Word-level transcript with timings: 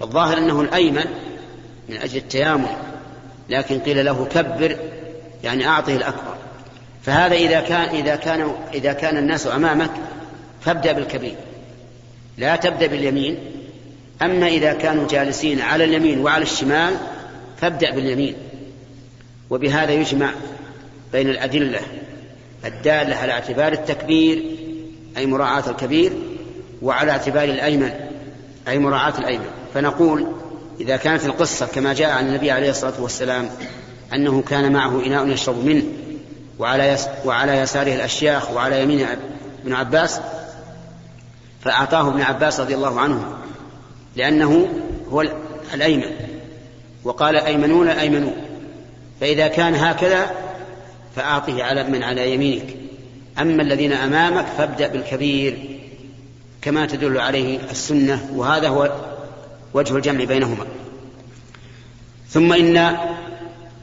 فالظاهر 0.00 0.38
أنه 0.38 0.60
الأيمن 0.60 1.04
من 1.88 1.96
أجل 1.96 2.16
التيامن 2.16 2.76
لكن 3.50 3.78
قيل 3.78 4.04
له 4.04 4.24
كبر 4.24 4.76
يعني 5.44 5.66
أعطه 5.66 5.96
الأكبر. 5.96 6.34
فهذا 7.02 7.34
إذا 7.34 7.60
كان 7.60 7.94
إذا 7.94 8.16
كان 8.16 8.52
إذا 8.74 8.92
كان 8.92 9.16
الناس 9.16 9.46
أمامك 9.46 9.90
فابدأ 10.60 10.92
بالكبير. 10.92 11.34
لا 12.38 12.56
تبدأ 12.56 12.86
باليمين. 12.86 13.38
أما 14.22 14.48
إذا 14.48 14.72
كانوا 14.72 15.08
جالسين 15.08 15.60
على 15.60 15.84
اليمين 15.84 16.20
وعلى 16.20 16.42
الشمال 16.42 16.94
فابدأ 17.60 17.90
باليمين. 17.90 18.34
وبهذا 19.50 19.92
يجمع 19.92 20.30
بين 21.12 21.28
الأدلة 21.30 21.80
الدالة 22.64 23.16
على 23.16 23.32
اعتبار 23.32 23.72
التكبير 23.72 24.42
أي 25.16 25.26
مراعاة 25.26 25.70
الكبير 25.70 26.12
وعلى 26.82 27.10
اعتبار 27.10 27.44
الأيمن. 27.44 28.03
أي 28.68 28.78
مراعاة 28.78 29.18
الأيمن 29.18 29.46
فنقول 29.74 30.26
إذا 30.80 30.96
كانت 30.96 31.24
القصة 31.24 31.66
كما 31.66 31.92
جاء 31.92 32.10
عن 32.10 32.26
النبي 32.26 32.50
عليه 32.50 32.70
الصلاة 32.70 33.00
والسلام 33.00 33.50
أنه 34.14 34.42
كان 34.42 34.72
معه 34.72 35.06
إناء 35.06 35.28
يشرب 35.28 35.64
منه 35.64 35.84
وعلى, 36.58 36.88
يس 36.88 37.08
وعلى 37.24 37.58
يساره 37.58 37.94
الأشياخ 37.94 38.50
وعلى 38.50 38.82
يمين 38.82 39.06
ابن 39.64 39.72
عباس 39.72 40.20
فأعطاه 41.60 42.08
ابن 42.08 42.22
عباس 42.22 42.60
رضي 42.60 42.74
الله 42.74 43.00
عنه 43.00 43.36
لأنه 44.16 44.68
هو 45.10 45.24
الأيمن. 45.74 46.10
وقال 47.04 47.36
أيمنون 47.36 47.88
أيمنون 47.88 48.36
فإذا 49.20 49.48
كان 49.48 49.74
هكذا 49.74 50.30
فأعطه 51.16 51.62
على 51.64 51.84
من 51.84 52.02
على 52.02 52.34
يمينك. 52.34 52.76
أما 53.40 53.62
الذين 53.62 53.92
أمامك 53.92 54.46
فابدأ 54.58 54.88
بالكبير. 54.88 55.73
كما 56.64 56.86
تدل 56.86 57.18
عليه 57.20 57.58
السنة 57.70 58.30
وهذا 58.34 58.68
هو 58.68 58.92
وجه 59.74 59.96
الجمع 59.96 60.24
بينهما. 60.24 60.66
ثم 62.28 62.52
إن 62.52 62.76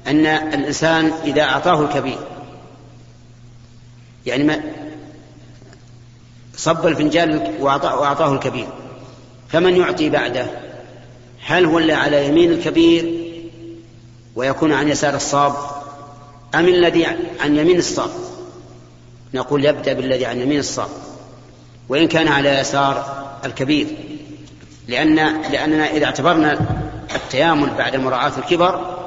أن 0.08 0.25
الإنسان 0.25 1.11
إذا 1.25 1.42
أعطاه 1.42 1.81
الكبير 1.81 2.17
يعني 4.25 4.44
ما 4.44 4.61
صب 6.58 6.88
الفنجان 6.88 7.55
وأعطاه 7.59 8.33
الكبير 8.33 8.67
فمن 9.50 9.75
يعطي 9.75 10.09
بعده؟ 10.09 10.45
هل 11.45 11.66
هو 11.66 11.80
اللي 11.80 11.94
على 11.94 12.27
يمين 12.27 12.52
الكبير 12.52 13.22
ويكون 14.36 14.73
عن 14.73 14.89
يسار 14.89 15.16
الصاب 15.16 15.53
أم 16.55 16.67
الذي 16.67 17.05
عن 17.39 17.55
يمين 17.55 17.77
الصاب؟ 17.77 18.09
نقول 19.33 19.66
يبدأ 19.66 19.94
بالذي 19.94 20.25
عن 20.25 20.39
يمين 20.39 20.59
الصاب. 20.59 20.89
وإن 21.89 22.07
كان 22.07 22.27
على 22.27 22.59
يسار 22.59 23.25
الكبير. 23.45 23.87
لأن 24.87 25.15
لأننا 25.51 25.91
إذا 25.91 26.05
اعتبرنا 26.05 26.59
التيامن 27.15 27.69
بعد 27.77 27.95
مراعاة 27.95 28.31
الكبر 28.37 28.97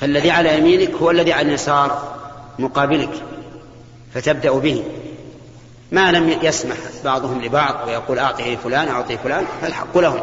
فالذي 0.00 0.30
على 0.30 0.58
يمينك 0.58 0.94
هو 0.94 1.10
الذي 1.10 1.32
عن 1.32 1.50
يسار 1.50 2.16
مقابلك 2.58 3.10
فتبدأ 4.14 4.50
به. 4.50 4.84
ما 5.92 6.12
لم 6.12 6.38
يسمح 6.42 6.76
بعضهم 7.04 7.42
لبعض 7.42 7.88
ويقول 7.88 8.18
أعطه 8.18 8.56
فلان 8.56 8.88
أعطي 8.88 9.18
فلان 9.18 9.44
فالحق 9.60 9.98
لهم. 9.98 10.20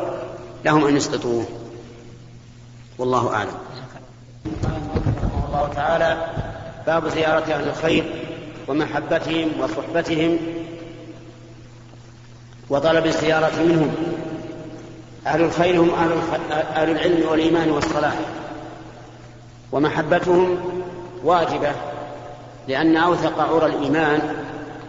لهم 0.66 0.88
أن 0.88 0.98
يسقطوه. 0.98 1.46
والله 2.98 3.34
أعلم. 3.34 3.58
الله 5.48 5.70
تعالى 5.76 6.26
باب 6.88 7.10
زيارة 7.10 7.54
أهل 7.54 7.68
الخير 7.70 8.26
ومحبتهم 8.68 9.52
وصحبتهم 9.60 10.38
وطلب 12.70 13.06
الزيارة 13.06 13.52
منهم. 13.60 13.96
أهل 15.28 15.42
الخير 15.42 15.82
هم 15.82 15.90
أهل, 15.90 16.12
أهل 16.76 16.90
العلم 16.90 17.30
والإيمان 17.30 17.72
والصلاح. 17.72 18.14
ومحبتهم 19.72 20.58
واجبة 21.24 21.72
لأن 22.68 22.98
أوثق 22.98 23.40
عرى 23.40 23.66
الإيمان 23.66 24.22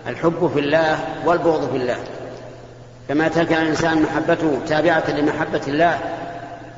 الحب 0.06 0.50
في 0.54 0.60
الله 0.60 0.98
والبغض 1.26 1.70
في 1.70 1.76
الله. 1.76 1.96
كما 3.08 3.28
كان 3.28 3.62
الإنسان 3.62 4.02
محبته 4.02 4.58
تابعة 4.68 5.10
لمحبة 5.10 5.60
الله 5.68 5.98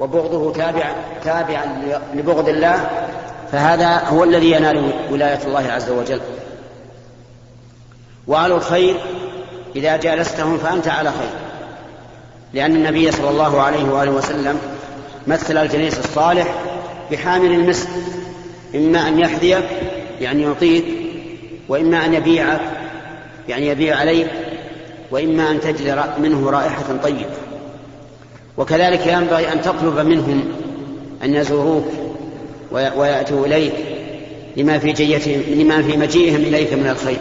وبغضه 0.00 0.52
تابع 0.52 0.92
تابعا 1.24 1.82
لبغض 2.14 2.48
الله 2.48 2.90
فهذا 3.52 4.04
هو 4.08 4.24
الذي 4.24 4.50
ينال 4.50 4.92
ولاية 5.10 5.46
الله 5.46 5.72
عز 5.72 5.90
وجل. 5.90 6.20
وأهل 8.26 8.52
الخير 8.52 8.96
إذا 9.76 9.96
جالستهم 9.96 10.58
فأنت 10.58 10.88
على 10.88 11.10
خير. 11.10 11.30
لأن 12.54 12.76
النبي 12.76 13.12
صلى 13.12 13.30
الله 13.30 13.60
عليه 13.60 13.84
وآله 13.84 14.10
وسلم 14.10 14.58
مثل 15.26 15.56
الجليس 15.56 15.98
الصالح 15.98 16.54
بحامل 17.10 17.52
المسك 17.52 17.88
إما 18.74 19.08
أن 19.08 19.18
يحذيك 19.18 19.64
يعني 20.20 20.42
يعطيك 20.42 20.84
وإما 21.68 22.04
أن 22.04 22.14
يبيعك 22.14 22.60
يعني 23.48 23.66
يبيع 23.66 23.96
عليك 23.96 24.26
وإما 25.10 25.50
أن 25.50 25.60
تجد 25.60 26.04
منه 26.18 26.50
رائحة 26.50 26.84
طيبة. 27.02 27.26
وكذلك 28.56 29.06
ينبغي 29.06 29.52
أن 29.52 29.62
تطلب 29.62 29.98
منهم 29.98 30.44
أن 31.24 31.34
يزوروك 31.34 31.86
ويأتوا 32.72 33.46
إليك 33.46 33.74
لما 34.56 34.78
في 34.78 34.92
جيتهم 34.92 35.42
لما 35.48 35.82
في 35.82 35.96
مجيئهم 35.96 36.40
إليك 36.40 36.72
من 36.72 36.88
الخير. 36.88 37.18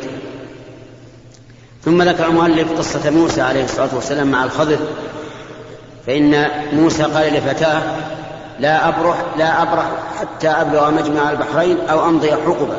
ثم 1.86 2.02
ذكر 2.02 2.26
المؤلف 2.26 2.78
قصة 2.78 3.10
موسى 3.10 3.42
عليه 3.42 3.64
الصلاة 3.64 3.96
والسلام 3.96 4.32
مع 4.32 4.44
الخضر 4.44 4.78
فإن 6.08 6.48
موسى 6.74 7.04
قال 7.04 7.34
لفتاه 7.34 7.82
لا 8.60 8.88
أبرح 8.88 9.18
لا 9.38 9.62
أبرح 9.62 9.86
حتى 10.20 10.48
أبلغ 10.48 10.92
مجمع 10.92 11.32
البحرين 11.32 11.78
أو 11.90 12.10
أمضي 12.10 12.32
حقبا 12.32 12.78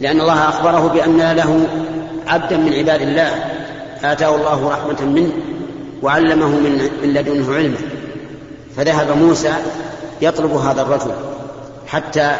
لأن 0.00 0.20
الله 0.20 0.48
أخبره 0.48 0.88
بأن 0.88 1.32
له 1.32 1.66
عبدا 2.26 2.56
من 2.56 2.72
عباد 2.72 3.02
الله 3.02 3.30
آتاه 4.04 4.34
الله 4.34 4.68
رحمة 4.70 5.08
منه 5.08 5.32
وعلمه 6.02 6.48
من 6.48 6.90
لدنه 7.02 7.54
علما. 7.54 7.76
فذهب 8.76 9.16
موسى 9.16 9.52
يطلب 10.22 10.52
هذا 10.52 10.82
الرجل 10.82 11.12
حتى 11.86 12.32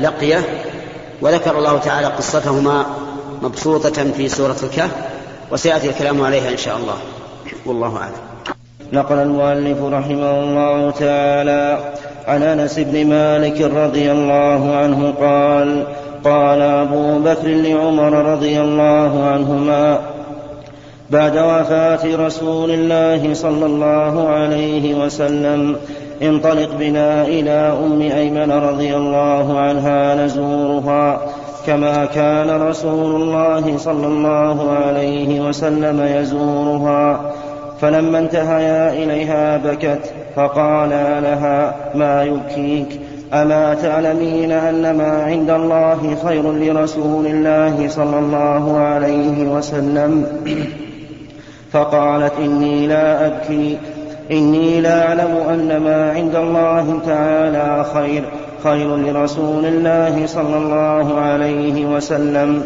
لقيه 0.00 0.40
وذكر 1.22 1.58
الله 1.58 1.78
تعالى 1.78 2.06
قصتهما 2.06 2.86
مبسوطة 3.44 4.12
في 4.16 4.28
سورة 4.28 4.56
الكهف 4.62 4.90
وسيأتي 5.52 5.90
الكلام 5.90 6.22
عليها 6.22 6.50
إن 6.50 6.56
شاء 6.56 6.76
الله. 6.76 6.94
والله 7.66 7.96
أعلم. 7.96 8.14
نقل 8.92 9.14
المؤلف 9.14 9.82
رحمه 9.82 10.40
الله 10.40 10.90
تعالى 10.90 11.92
عن 12.26 12.42
أنس 12.42 12.78
بن 12.78 13.06
مالك 13.06 13.60
رضي 13.60 14.12
الله 14.12 14.76
عنه 14.76 15.14
قال 15.20 15.86
قال 16.24 16.62
أبو 16.62 17.18
بكر 17.18 17.48
لعمر 17.48 18.12
رضي 18.12 18.60
الله 18.60 19.24
عنهما 19.24 19.98
بعد 21.10 21.32
وفاة 21.32 22.26
رسول 22.26 22.70
الله 22.70 23.34
صلى 23.34 23.66
الله 23.66 24.28
عليه 24.28 24.94
وسلم 24.94 25.76
انطلق 26.22 26.70
بنا 26.78 27.22
إلى 27.22 27.78
أم 27.84 28.00
أيمن 28.02 28.52
رضي 28.52 28.96
الله 28.96 29.58
عنها 29.58 30.14
نزورها. 30.14 31.20
كما 31.66 32.04
كان 32.04 32.50
رسول 32.50 33.22
الله 33.22 33.78
صلى 33.78 34.06
الله 34.06 34.70
عليه 34.70 35.40
وسلم 35.48 36.00
يزورها. 36.00 37.32
فلما 37.80 38.18
انتهيا 38.18 38.92
إليها 38.92 39.56
بكت 39.56 40.12
فقالا 40.36 41.20
لها 41.20 41.74
ما 41.94 42.22
يبكيك؟ 42.22 43.00
أما 43.32 43.74
تعلمين 43.74 44.52
أن 44.52 44.96
ما 44.96 45.22
عند 45.22 45.50
الله 45.50 46.16
خير 46.24 46.52
لرسول 46.52 47.26
الله 47.26 47.88
صلى 47.88 48.18
الله 48.18 48.78
عليه 48.78 49.48
وسلم؟ 49.48 50.26
فقالت 51.72 52.32
إني 52.38 52.86
لا 52.86 53.26
أبكي. 53.26 53.78
إني 54.30 54.80
لا 54.80 55.08
أعلم 55.08 55.36
أن 55.50 55.76
ما 55.76 56.12
عند 56.12 56.36
الله 56.36 57.00
تعالى 57.06 57.84
خير. 57.94 58.24
خير 58.64 58.96
لرسول 58.96 59.66
الله 59.66 60.26
صلى 60.26 60.56
الله 60.56 61.20
عليه 61.20 61.86
وسلم. 61.86 62.62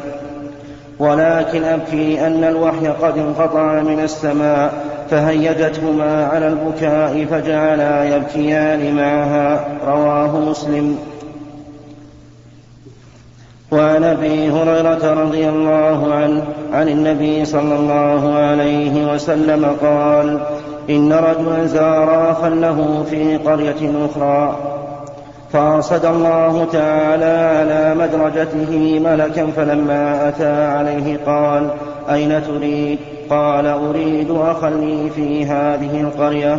ولكن 0.98 1.64
أبكي 1.64 2.26
أن 2.26 2.44
الوحي 2.44 2.88
قد 2.88 3.18
انقطع 3.18 3.82
من 3.82 4.00
السماء 4.00 4.84
فهيجتهما 5.10 6.26
على 6.26 6.48
البكاء 6.48 7.26
فجعلا 7.30 8.16
يبكيان 8.16 8.96
معها. 8.96 9.64
رواه 9.86 10.40
مسلم. 10.40 10.98
وعن 13.72 14.04
أبي 14.04 14.50
هريرة 14.50 15.22
رضي 15.22 15.48
الله 15.48 16.14
عنه 16.14 16.44
عن 16.72 16.88
النبي 16.88 17.44
صلى 17.44 17.76
الله 17.76 18.34
عليه 18.34 19.14
وسلم 19.14 19.76
قال 19.82 20.40
إن 20.90 21.12
رجلا 21.12 21.66
زار 21.66 22.30
أخا 22.30 22.48
له 22.48 23.04
في 23.10 23.36
قرية 23.36 24.06
أخرى 24.06 24.58
فأرصد 25.52 26.04
الله 26.04 26.66
تعالى 26.72 27.24
على 27.24 27.94
مدرجته 27.94 29.00
ملكا 29.04 29.46
فلما 29.46 30.28
أتى 30.28 30.62
عليه 30.62 31.18
قال 31.26 31.70
أين 32.10 32.42
تريد؟ 32.46 32.98
قال 33.30 33.66
أريد 33.66 34.30
أخا 34.30 34.70
لي 34.70 35.10
في 35.10 35.44
هذه 35.44 36.00
القرية. 36.00 36.58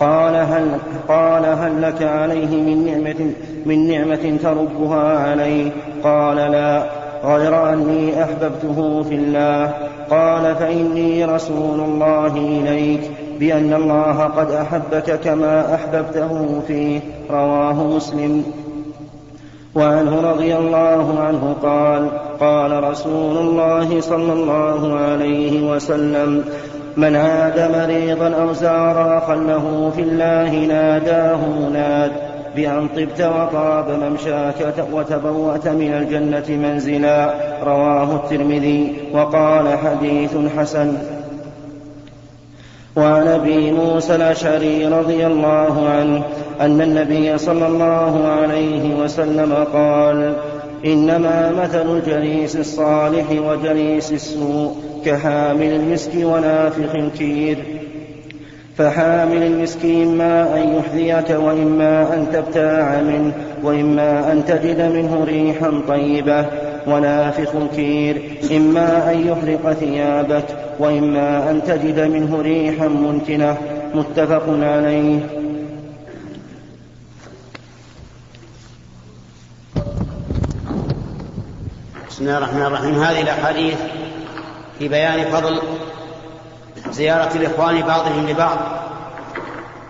قال 0.00 0.34
هل 0.34 0.68
قال 1.08 1.44
هل 1.46 1.82
لك 1.82 2.02
عليه 2.02 2.46
من 2.46 2.86
نعمة 2.86 3.32
من 3.66 3.88
نعمة 3.88 4.36
تربها 4.42 5.18
عليه 5.18 5.70
قال 6.04 6.36
لا 6.36 6.82
غير 7.24 7.72
أني 7.72 8.24
أحببته 8.24 9.02
في 9.02 9.14
الله. 9.14 9.72
قال 10.10 10.54
فإني 10.54 11.24
رسول 11.24 11.80
الله 11.80 12.36
إليك. 12.36 13.10
بأن 13.42 13.74
الله 13.74 14.22
قد 14.22 14.50
أحبك 14.50 15.20
كما 15.20 15.74
أحببته 15.74 16.60
فيه 16.66 17.00
رواه 17.30 17.72
مسلم. 17.72 18.44
وعنه 19.74 20.20
رضي 20.20 20.56
الله 20.56 21.20
عنه 21.20 21.56
قال 21.62 22.10
قال 22.40 22.84
رسول 22.84 23.36
الله 23.36 24.00
صلى 24.00 24.32
الله 24.32 24.98
عليه 24.98 25.70
وسلم 25.70 26.44
من 26.96 27.16
عاد 27.16 27.70
مريضا 27.78 28.28
أو 28.42 28.52
زار 28.52 29.18
أخا 29.18 29.34
له 29.34 29.92
في 29.96 30.02
الله 30.02 30.50
ناداه 30.54 31.40
مناد 31.68 32.12
بأن 32.56 32.88
طبت 32.96 33.20
وطاب 33.20 33.90
ممشاك 34.02 34.74
وتبوأت 34.92 35.68
من 35.68 35.92
الجنة 35.92 36.68
منزلا. 36.68 37.34
رواه 37.64 38.16
الترمذي. 38.16 38.96
وقال 39.14 39.78
حديث 39.78 40.36
حسن. 40.58 41.21
وعن 42.96 43.28
أبي 43.28 43.72
موسى 43.72 44.14
الأشعري 44.14 44.86
رضي 44.86 45.26
الله 45.26 45.88
عنه 45.88 46.22
أن 46.60 46.80
النبي 46.80 47.38
صلى 47.38 47.66
الله 47.66 48.28
عليه 48.28 48.94
وسلم 48.94 49.52
قال 49.72 50.34
إنما 50.84 51.52
مثل 51.62 51.96
الجليس 51.96 52.56
الصالح 52.56 53.24
وجليس 53.30 54.12
السوء 54.12 54.76
كحامل 55.04 55.72
المسك 55.72 56.10
ونافخ 56.16 56.94
الكير. 56.94 57.58
فحامل 58.78 59.42
المسك 59.42 59.84
إما 59.84 60.56
أن 60.56 60.74
يحذيك 60.76 61.30
وإما 61.38 62.14
أن 62.14 62.26
تبتاع 62.32 63.00
منه 63.00 63.32
وإما 63.64 64.32
أن 64.32 64.44
تجد 64.44 64.80
منه 64.80 65.24
ريحا 65.24 65.82
طيبة. 65.88 66.46
ونافخ 66.86 67.54
الكير. 67.54 68.38
إما 68.56 69.12
أن 69.12 69.28
يحرق 69.28 69.72
ثيابك 69.72 70.44
وإما 70.78 71.50
أن 71.50 71.62
تجد 71.62 72.00
منه 72.00 72.42
ريحا 72.42 72.88
منتنة. 72.88 73.58
متفق 73.94 74.44
عليه. 74.48 75.20
بسم 82.10 82.24
الله 82.24 82.38
الرحمن 82.38 82.62
الرحيم. 82.62 82.94
هذه 83.02 83.20
الأحاديث 83.20 83.78
في 84.78 84.88
بيان 84.88 85.30
فضل 85.30 85.60
زيارة 86.90 87.36
الإخوان 87.36 87.82
بعضهم 87.82 88.26
لبعض 88.26 88.58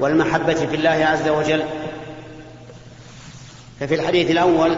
والمحبة 0.00 0.54
في 0.54 0.76
الله 0.76 0.90
عز 0.90 1.28
وجل. 1.28 1.62
ففي 3.80 3.94
الحديث 3.94 4.30
الأول 4.30 4.76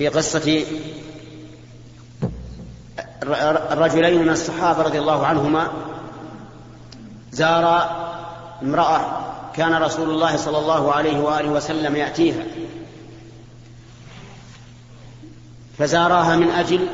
في 0.00 0.08
قصة 0.08 0.64
الرجلين 3.72 4.22
من 4.22 4.28
الصحابة 4.28 4.82
رضي 4.82 4.98
الله 4.98 5.26
عنهما 5.26 5.68
زار 7.32 7.90
امرأة 8.62 9.00
كان 9.54 9.74
رسول 9.74 10.10
الله 10.10 10.36
صلى 10.36 10.58
الله 10.58 10.92
عليه 10.92 11.20
وآله 11.20 11.48
وسلم 11.48 11.96
يأتيها. 11.96 12.42
فزاراها 15.78 16.36
من 16.36 16.50
أجل 16.50 16.86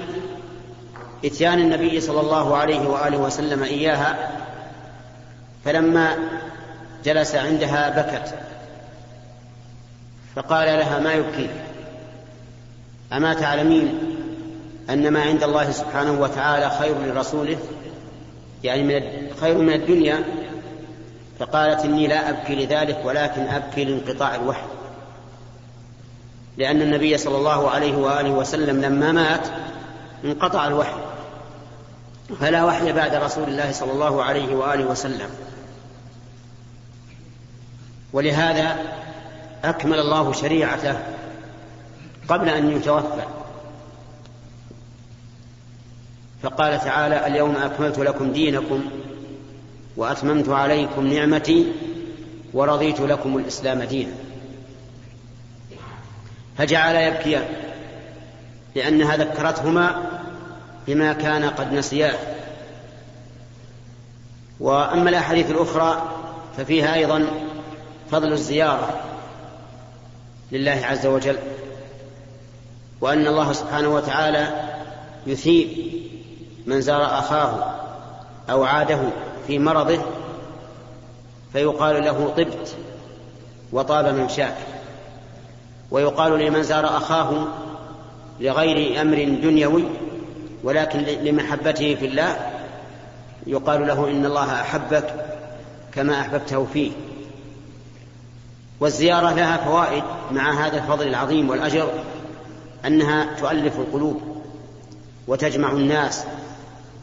إتيان 1.24 1.58
النبي 1.58 2.00
صلى 2.00 2.20
الله 2.20 2.56
عليه 2.56 2.88
وآله 2.88 3.18
وسلم 3.18 3.62
إياها 3.62 4.30
فلما 5.64 6.16
جلس 7.04 7.34
عندها 7.34 8.02
بكت 8.02 8.34
فقال 10.36 10.78
لها 10.78 10.98
ما 10.98 11.12
يبكيك؟ 11.12 11.65
أما 13.12 13.34
تعلمين 13.34 13.98
أن 14.90 15.12
ما 15.12 15.22
عند 15.22 15.42
الله 15.42 15.70
سبحانه 15.70 16.20
وتعالى 16.20 16.70
خير 16.70 16.94
لرسوله 16.98 17.58
يعني 18.64 18.82
من 18.82 19.30
خير 19.40 19.58
من 19.58 19.72
الدنيا 19.72 20.24
فقالت 21.38 21.84
إني 21.84 22.06
لا 22.06 22.30
أبكي 22.30 22.54
لذلك 22.54 23.00
ولكن 23.04 23.42
أبكي 23.42 23.84
لانقطاع 23.84 24.34
الوحي. 24.34 24.66
لأن 26.56 26.82
النبي 26.82 27.18
صلى 27.18 27.36
الله 27.36 27.70
عليه 27.70 27.96
وآله 27.96 28.30
وسلم 28.30 28.80
لما 28.80 29.12
مات 29.12 29.48
انقطع 30.24 30.66
الوحي 30.66 31.00
فلا 32.40 32.64
وحي 32.64 32.92
بعد 32.92 33.14
رسول 33.14 33.48
الله 33.48 33.72
صلى 33.72 33.92
الله 33.92 34.22
عليه 34.22 34.54
وآله 34.54 34.84
وسلم. 34.84 35.30
ولهذا 38.12 38.76
أكمل 39.64 39.98
الله 39.98 40.32
شريعته 40.32 40.98
قبل 42.28 42.48
أن 42.48 42.70
يتوفى. 42.70 43.22
فقال 46.42 46.80
تعالى 46.80 47.26
اليوم 47.26 47.56
أكملت 47.56 47.98
لكم 47.98 48.32
دينكم 48.32 48.84
وأتممت 49.96 50.48
عليكم 50.48 51.06
نعمتي 51.06 51.72
ورضيت 52.52 53.00
لكم 53.00 53.38
الإسلام 53.38 53.82
دينا. 53.82 54.12
فجعل 56.58 56.94
يبكيان 56.94 57.44
لانها 58.74 59.16
ذكرتهما 59.16 60.02
بما 60.86 61.12
كان 61.12 61.44
قد 61.44 61.72
نسياه 61.72 62.18
وأما 64.60 65.10
الأحاديث 65.10 65.50
الأخرى 65.50 66.12
ففيها 66.56 66.94
أيضا 66.94 67.26
فضل 68.10 68.32
الزيارة 68.32 69.00
لله 70.52 70.80
عز 70.84 71.06
وجل. 71.06 71.36
وأن 73.00 73.26
الله 73.26 73.52
سبحانه 73.52 73.88
وتعالى 73.88 74.48
يثيب 75.26 75.68
من 76.66 76.80
زار 76.80 77.04
أخاه 77.18 77.74
أو 78.50 78.64
عاده 78.64 78.98
في 79.46 79.58
مرضه 79.58 79.98
فيقال 81.52 82.04
له 82.04 82.32
طبت 82.36 82.76
وطاب 83.72 84.14
ممشاك 84.14 84.56
ويقال 85.90 86.38
لمن 86.38 86.62
زار 86.62 86.96
أخاه 86.96 87.46
لغير 88.40 89.00
أمر 89.00 89.16
دنيوي 89.24 89.84
ولكن 90.64 90.98
لمحبته 90.98 91.94
في 91.94 92.06
الله 92.06 92.36
يقال 93.46 93.86
له 93.86 94.10
إن 94.10 94.26
الله 94.26 94.60
أحبك 94.60 95.14
كما 95.92 96.20
أحببته 96.20 96.66
فيه. 96.72 96.90
والزيارة 98.80 99.32
لها 99.32 99.56
فوائد 99.56 100.02
مع 100.32 100.66
هذا 100.66 100.76
الفضل 100.76 101.08
العظيم 101.08 101.50
والأجر 101.50 101.88
أنها 102.86 103.36
تؤلف 103.40 103.78
القلوب 103.78 104.20
وتجمع 105.28 105.72
الناس 105.72 106.24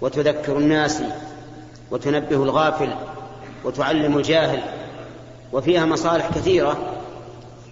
وتذكر 0.01 0.57
الناس 0.57 1.01
وتنبه 1.91 2.43
الغافل 2.43 2.89
وتعلم 3.63 4.17
الجاهل 4.17 4.61
وفيها 5.53 5.85
مصالح 5.85 6.29
كثيرة 6.35 6.77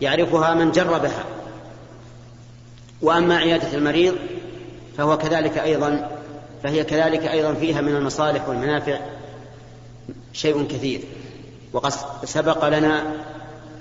يعرفها 0.02 0.54
من 0.54 0.72
جربها. 0.72 1.24
وأما 3.02 3.38
عيادة 3.38 3.78
المريض 3.78 4.16
فهو 4.98 5.18
كذلك 5.18 5.58
أيضا 5.58 6.10
فهي 6.64 6.84
كذلك 6.84 7.26
أيضا 7.26 7.54
فيها 7.54 7.82
من 7.82 7.96
المصالح 7.96 8.50
والمنافع 8.50 9.00
شيء 10.34 10.68
كثير. 10.68 11.02
وقد 11.74 11.94
سبق 12.26 12.68
لنا 12.68 13.04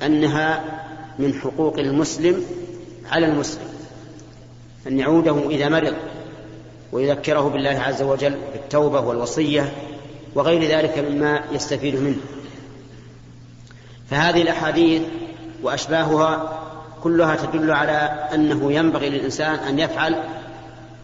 أنها 0.02 0.64
من 1.18 1.34
حقوق 1.34 1.78
المسلم 1.78 2.44
على 3.10 3.26
المسلم. 3.26 3.79
أن 4.86 4.98
يعوده 4.98 5.48
إذا 5.50 5.68
مرض 5.68 5.94
ويذكره 6.92 7.40
بالله 7.40 7.80
عز 7.80 8.02
وجل 8.02 8.34
بالتوبة 8.52 9.00
والوصية 9.00 9.72
وغير 10.34 10.62
ذلك 10.62 10.98
مما 10.98 11.40
يستفيد 11.52 11.94
منه. 11.94 12.20
فهذه 14.10 14.42
الأحاديث 14.42 15.02
وأشباهها 15.62 16.58
كلها 17.02 17.36
تدل 17.36 17.70
على 17.70 18.28
أنه 18.34 18.72
ينبغي 18.72 19.10
للإنسان 19.10 19.54
أن 19.54 19.78
يفعل 19.78 20.14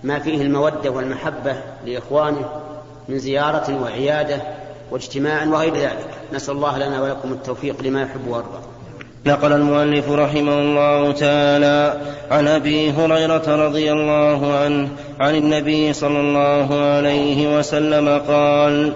ما 0.05 0.19
فيه 0.19 0.43
المودة 0.43 0.91
والمحبة 0.91 1.57
لإخوانه 1.87 2.61
من 3.09 3.19
زيارة 3.19 3.83
وعيادة 3.83 4.43
واجتماع 4.91 5.47
وغير 5.47 5.77
ذلك. 5.77 6.09
نسأل 6.33 6.55
الله 6.55 6.79
لنا 6.79 7.03
ولكم 7.03 7.33
التوفيق 7.33 7.83
لما 7.83 8.03
يحب 8.03 8.27
ويرضى. 8.27 8.76
نقل 9.27 9.53
المؤلف 9.53 10.11
رحمه 10.11 10.59
الله 10.59 11.13
تعالى 11.13 11.95
عن 12.31 12.49
أبي 12.49 12.91
هريرة 12.91 13.67
رضي 13.67 13.93
الله 13.93 14.57
عنه 14.57 14.89
عن 15.21 15.35
النبي 15.35 15.93
صلى 15.93 16.21
الله 16.21 16.81
عليه 16.81 17.59
وسلم 17.59 18.21
قال 18.29 18.93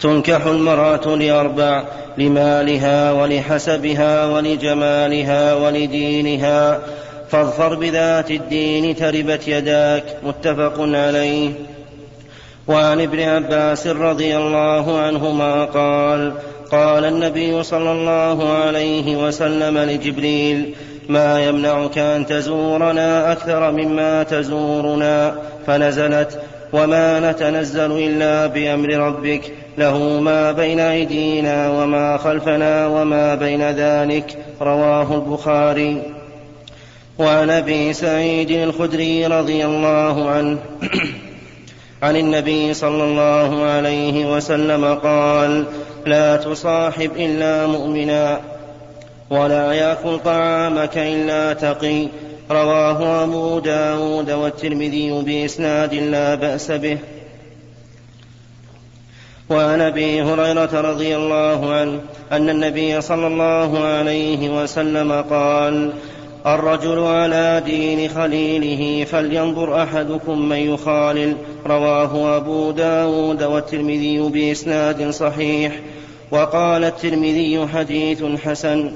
تنكح 0.00 0.46
المرأة 0.46 1.16
لأربع 1.16 1.82
لمالها 2.18 3.12
ولحسبها 3.12 4.26
ولجمالها 4.26 5.54
ولدينها 5.54 6.78
فاظفر 7.28 7.74
بذات 7.74 8.30
الدين 8.30 8.96
تربت 8.96 9.48
يداك 9.48 10.04
متفق 10.22 10.74
عليه. 10.80 11.50
وعن 12.68 13.00
ابن 13.00 13.20
عباس 13.20 13.86
رضي 13.86 14.36
الله 14.36 14.98
عنهما 14.98 15.64
قال 15.64 16.32
قال 16.70 17.04
النبي 17.04 17.62
صلى 17.62 17.92
الله 17.92 18.52
عليه 18.52 19.26
وسلم 19.26 19.78
لجبريل 19.78 20.74
ما 21.08 21.44
يمنعك 21.44 21.98
أن 21.98 22.26
تزورنا 22.26 23.32
أكثر 23.32 23.70
مما 23.70 24.22
تزورنا؟ 24.22 25.34
فنزلت 25.66 26.40
وما 26.72 27.30
نتنزل 27.30 27.92
إلا 27.92 28.46
بأمر 28.46 28.88
ربك 28.88 29.52
له 29.78 29.98
ما 30.20 30.52
بين 30.52 30.80
أيدينا 30.80 31.70
وما 31.70 32.16
خلفنا 32.16 32.86
وما 32.86 33.34
بين 33.34 33.62
ذلك. 33.62 34.38
رواه 34.60 35.14
البخاري. 35.14 36.02
وعن 37.18 37.50
أبي 37.50 37.92
سعيد 37.92 38.50
الخدري 38.50 39.26
رضي 39.26 39.64
الله 39.64 40.30
عنه 40.30 40.58
عن 42.04 42.16
النبي 42.16 42.74
صلى 42.74 43.04
الله 43.04 43.64
عليه 43.64 44.36
وسلم 44.36 44.84
قال 44.94 45.64
لا 46.06 46.36
تصاحب 46.36 47.10
إلا 47.16 47.66
مؤمنا 47.66 48.40
ولا 49.30 49.72
يأكل 49.72 50.18
طعامك 50.18 50.98
إلا 50.98 51.52
تقي. 51.52 52.08
رواه 52.50 53.24
أبو 53.24 53.58
داود 53.58 54.30
والترمذي 54.30 55.22
بإسناد 55.22 55.94
لا 55.94 56.34
بأس 56.34 56.70
به. 56.70 56.98
وعن 59.50 59.80
أبي 59.80 60.22
هريرة 60.22 60.80
رضي 60.80 61.16
الله 61.16 61.72
عنه 61.72 62.00
أن 62.32 62.50
النبي 62.50 63.00
صلى 63.00 63.26
الله 63.26 63.84
عليه 63.84 64.62
وسلم 64.62 65.12
قال 65.30 65.92
الرجل 66.46 66.98
على 66.98 67.62
دين 67.66 68.08
خليله 68.08 69.04
فلينظر 69.04 69.82
أحدكم 69.82 70.48
من 70.48 70.56
يخالل. 70.56 71.36
رواه 71.66 72.36
أبو 72.36 72.70
داود 72.70 73.42
والترمذي 73.42 74.18
بإسناد 74.18 75.10
صحيح. 75.10 75.72
وقال 76.30 76.84
الترمذي 76.84 77.66
حديث 77.74 78.24
حسن. 78.44 78.92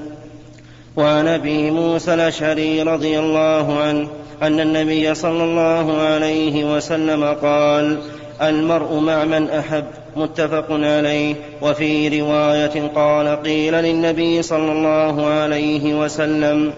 وعن 0.97 1.27
أبي 1.27 1.71
موسى 1.71 2.13
الأشعري 2.13 2.81
رضي 2.81 3.19
الله 3.19 3.79
عنه 3.79 4.07
أن 4.41 4.59
النبي 4.59 5.15
صلى 5.15 5.43
الله 5.43 5.97
عليه 6.01 6.75
وسلم 6.75 7.23
قال 7.23 7.97
المرء 8.41 8.99
مع 8.99 9.25
من 9.25 9.49
أحب 9.49 9.85
متفق 10.15 10.65
عليه. 10.69 11.35
وفي 11.61 12.21
رواية 12.21 12.91
قال 12.95 13.43
قيل 13.43 13.73
للنبي 13.73 14.41
صلى 14.41 14.71
الله 14.71 15.25
عليه 15.25 15.93
وسلم 15.93 16.73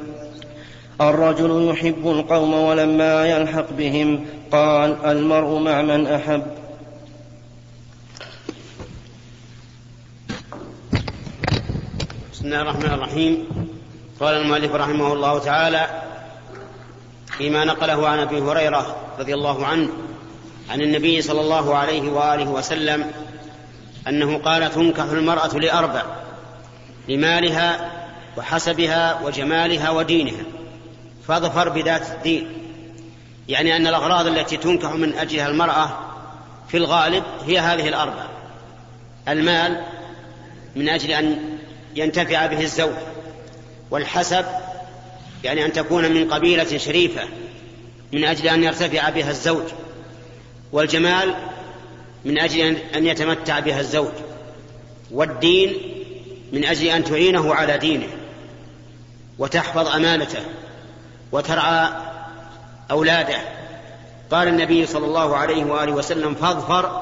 الرجل 1.02 1.70
يحب 1.70 2.08
القوم 2.08 2.54
ولما 2.54 3.26
يلحق 3.26 3.66
بهم 3.78 4.26
قال 4.52 5.06
المرء 5.06 5.60
مع 5.60 5.82
من 5.82 6.08
أحب. 6.08 6.44
بسم 12.34 12.46
الله 12.46 12.62
الرحمن 12.62 12.94
الرحيم. 12.94 13.48
قال 14.20 14.34
المؤلف 14.36 14.76
رحمه 14.76 15.14
الله 15.14 15.40
تعالى 15.40 15.88
فيما 17.38 17.66
نقله 17.66 18.08
عن 18.08 18.20
أبي 18.20 18.42
هريرة 18.42 18.96
رضي 19.20 19.34
الله 19.34 19.66
عنه 19.66 19.90
عن 20.70 20.82
النبي 20.82 21.22
صلى 21.22 21.42
الله 21.42 21.76
عليه 21.76 22.12
وآله 22.12 22.50
وسلم 22.50 23.12
أنه 24.08 24.38
قال 24.38 24.72
تنكح 24.72 25.04
المرأة 25.04 25.58
لأربع 25.58 26.04
لمالها 27.10 27.92
وحسبها 28.38 29.22
وجمالها 29.22 29.90
ودينها. 29.90 30.44
فاظفر 31.32 31.70
بذات 31.70 32.10
الدين. 32.12 32.54
يعني 33.48 33.76
أن 33.76 33.88
الأغراض 33.88 34.28
التي 34.28 34.58
تنكح 34.58 34.92
من 34.92 35.14
أجلها 35.14 35.48
المرأة 35.48 36.00
في 36.68 36.78
الغالب 36.78 37.24
هي 37.46 37.60
هذه 37.60 37.88
الأربع. 37.88 38.26
المال 39.28 39.82
من 40.76 40.90
أجل 40.90 41.12
أن 41.12 41.38
ينتفع 41.96 42.46
به 42.46 42.62
الزوج 42.62 42.94
والحسب 43.92 44.46
يعني 45.44 45.66
أن 45.66 45.74
تكون 45.74 46.12
من 46.12 46.34
قبيلة 46.34 46.78
شريفة 46.78 47.22
من 48.12 48.24
أجل 48.24 48.48
أن 48.48 48.64
يرتفع 48.64 49.10
بها 49.10 49.30
الزوج 49.30 49.66
والجمال 50.72 51.36
من 52.26 52.40
أجل 52.40 52.78
أن 52.96 53.08
يتمتع 53.08 53.60
بها 53.60 53.80
الزوج 53.80 54.14
والدين 55.12 55.74
من 56.52 56.66
أجل 56.66 56.88
أن 56.88 57.04
تعينه 57.04 57.56
على 57.56 57.78
دينه 57.78 58.08
وتحفظ 59.40 59.88
أمانته. 59.88 60.40
وترعى 61.32 61.90
أولاده. 62.92 63.38
قال 64.32 64.48
النبي 64.48 64.86
صلى 64.86 65.06
الله 65.06 65.38
عليه 65.38 65.66
وآله 65.66 65.92
وسلم 65.92 66.36
فاظفر 66.36 67.02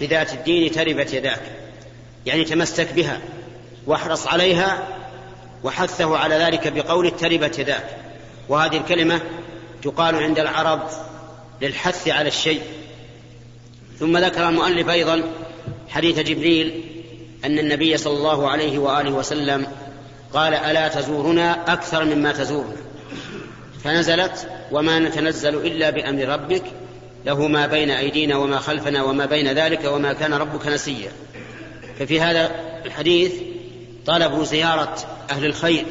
بذات 0.00 0.32
الدين 0.32 0.72
تربت 0.72 1.14
يداك. 1.14 1.42
يعني 2.26 2.44
تمسك 2.44 2.92
بها 2.92 3.20
واحرص 3.86 4.26
عليها 4.26 4.88
وحثه 5.64 6.18
على 6.18 6.34
ذلك 6.34 6.72
بقول 6.72 7.10
تربت 7.10 7.58
يداك. 7.58 7.96
وهذه 8.48 8.76
الكلمة 8.76 9.20
تقال 9.82 10.16
عند 10.16 10.38
العرب 10.38 10.80
للحث 11.62 12.08
على 12.08 12.28
الشيء. 12.28 12.62
ثم 13.98 14.18
ذكر 14.18 14.48
المؤلف 14.48 14.88
أيضا 14.88 15.22
حديث 15.88 16.18
جبريل 16.18 16.84
أن 17.44 17.58
النبي 17.58 17.96
صلى 17.96 18.16
الله 18.16 18.50
عليه 18.50 18.78
وآله 18.78 19.10
وسلم 19.10 19.66
قال 20.32 20.54
ألا 20.54 20.88
تزورنا 20.88 21.72
أكثر 21.72 22.04
مما 22.04 22.32
تزورنا. 22.32 22.76
فنزلت 23.84 24.48
وما 24.72 24.98
نتنزل 24.98 25.54
إلا 25.54 25.90
بأمر 25.90 26.24
ربك. 26.24 26.62
له 27.26 27.46
ما 27.46 27.66
بين 27.66 27.90
أيدينا 27.90 28.36
وما 28.36 28.58
خلفنا 28.58 29.02
وما 29.02 29.26
بين 29.26 29.52
ذلك 29.52 29.84
وما 29.84 30.12
كان 30.12 30.34
ربك 30.34 30.66
نسيا. 30.66 31.12
ففي 31.98 32.20
هذا 32.20 32.50
الحديث 32.84 33.32
طلب 34.06 34.44
زيارة 34.44 34.96
أهل 35.30 35.44
الخير 35.44 35.86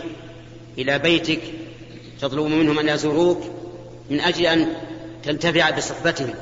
إلى 0.78 1.00
بيتك 1.00 1.40
تطلب 2.22 2.46
منهم 2.46 2.80
أن 2.80 2.90
يزوروك 2.90 3.44
من 4.10 4.22
أجل 4.22 4.46
أن 4.46 4.68
تنتفع 5.24 5.70
بصحبتهم. 5.70 6.34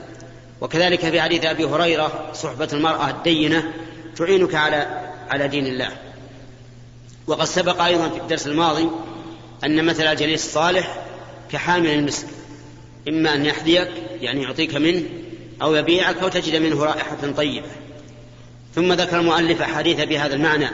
وكذلك 0.61 0.99
في 0.99 1.21
حديث 1.21 1.45
أبي 1.45 1.65
هريرة 1.65 2.31
صحبة 2.33 2.69
المرأة 2.73 3.09
الدينة 3.09 3.73
تعينك 4.17 4.55
على 4.55 4.87
على 5.29 5.47
دين 5.47 5.67
الله. 5.67 5.89
وقد 7.27 7.45
سبق 7.45 7.81
أيضا 7.81 8.09
في 8.09 8.17
الدرس 8.17 8.47
الماضي 8.47 8.87
أن 9.63 9.85
مثل 9.85 10.03
الجليس 10.03 10.45
الصالح 10.45 11.06
كحامل 11.51 11.89
المسك. 11.89 12.27
إما 13.07 13.33
أن 13.33 13.45
يحذيك 13.45 13.89
يعني 14.21 14.43
يعطيك 14.43 14.75
منه 14.75 15.03
أو 15.61 15.75
يبيعك 15.75 16.17
أو 16.17 16.27
تجد 16.27 16.55
منه 16.61 16.83
رائحة 16.83 17.31
طيبة. 17.37 17.67
ثم 18.75 18.93
ذكر 18.93 19.19
المؤلف 19.19 19.61
أحاديث 19.61 20.01
بهذا 20.01 20.35
المعنى 20.35 20.69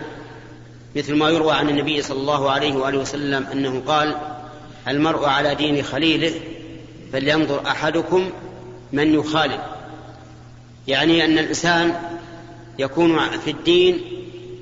مثل 0.95 1.15
ما 1.15 1.29
يروى 1.29 1.53
عن 1.53 1.69
النبي 1.69 2.01
صلى 2.01 2.17
الله 2.19 2.51
عليه 2.51 2.73
وآله 2.73 2.97
وسلم 2.97 3.47
أنه 3.51 3.83
قال 3.87 4.17
المرء 4.87 5.25
على 5.25 5.55
دين 5.55 5.83
خليله 5.83 6.33
فلينظر 7.13 7.67
أحدكم 7.67 8.29
من 8.93 9.13
يخالل 9.13 9.59
يعني 10.87 11.25
أن 11.25 11.37
الإنسان 11.37 11.95
يكون 12.79 13.19
في 13.45 13.51
الدين 13.51 14.01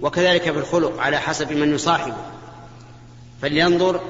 وكذلك 0.02 0.42
في 0.42 0.60
الخلق 0.60 1.00
على 1.00 1.18
حسب 1.18 1.52
من 1.52 1.76
يصاحبه. 1.76 2.18
فلينظر 3.42 4.02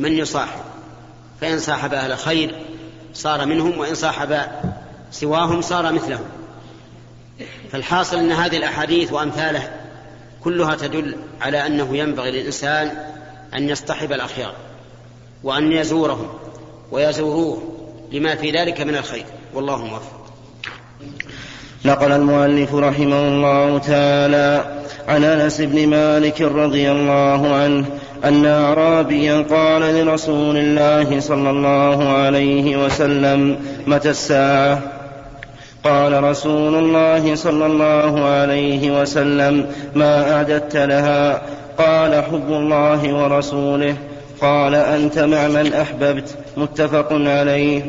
من 0.00 0.12
يصاحب 0.12 0.60
فإن 1.44 1.58
صاحب 1.58 1.94
أهل 1.94 2.18
خير 2.18 2.54
صار 3.14 3.46
منهم 3.46 3.78
وإن 3.78 3.94
صاحب 3.94 4.40
سواهم 5.10 5.60
صار 5.60 5.92
مثلهم. 5.92 6.24
فالحاصل 7.72 8.16
أن 8.16 8.32
هذه 8.32 8.56
الأحاديث 8.56 9.12
وأمثاله 9.12 9.70
كلها 10.44 10.74
تدل 10.74 11.16
على 11.40 11.66
أنه 11.66 11.96
ينبغي 11.96 12.30
للإنسان 12.30 12.96
أن 13.54 13.68
يصطحب 13.68 14.12
الأخيار 14.12 14.54
وأن 15.42 15.72
يزورهم 15.72 16.28
ويزوروه 16.90 17.62
لما 18.12 18.34
في 18.34 18.50
ذلك 18.50 18.80
من 18.80 18.96
الخير. 18.96 19.24
والله 19.54 19.84
موفق. 19.84 20.26
نقل 21.84 22.12
المؤلف 22.12 22.74
رحمه 22.74 23.28
الله 23.28 23.78
تعالى 23.78 24.82
عن 25.08 25.24
أنس 25.24 25.60
بن 25.60 25.88
مالك 25.88 26.40
رضي 26.40 26.90
الله 26.90 27.54
عنه 27.54 27.86
أن 28.24 28.46
أعرابيا 28.46 29.44
قال 29.50 29.82
لرسول 29.82 30.56
الله 30.56 31.20
صلى 31.20 31.50
الله 31.50 32.08
عليه 32.08 32.84
وسلم 32.84 33.56
متى 33.86 34.10
الساعة؟ 34.10 34.78
قال 35.84 36.24
رسول 36.24 36.74
الله 36.74 37.34
صلى 37.34 37.66
الله 37.66 38.24
عليه 38.24 39.00
وسلم 39.00 39.66
ما 39.94 40.32
أعددت 40.32 40.76
لها. 40.76 41.42
قال 41.78 42.24
حب 42.24 42.48
الله 42.48 43.14
ورسوله. 43.14 43.96
قال 44.40 44.74
أنت 44.74 45.18
مع 45.18 45.48
من 45.48 45.74
أحببت. 45.74 46.38
متفق 46.56 47.08
عليه. 47.12 47.82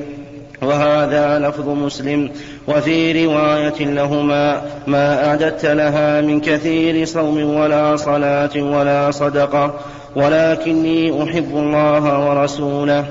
وهذا 0.61 1.39
لفظ 1.39 1.69
مسلم. 1.69 2.29
وفي 2.67 3.25
رواية 3.25 3.79
لهما 3.79 4.61
ما 4.87 5.27
أعددت 5.27 5.65
لها 5.65 6.21
من 6.21 6.41
كثير 6.41 7.05
صوم 7.05 7.55
ولا 7.55 7.95
صلاة 7.95 8.57
ولا 8.57 9.11
صدقة. 9.11 9.73
ولكني 10.15 11.23
أحب 11.23 11.51
الله 11.53 12.29
ورسوله. 12.29 13.05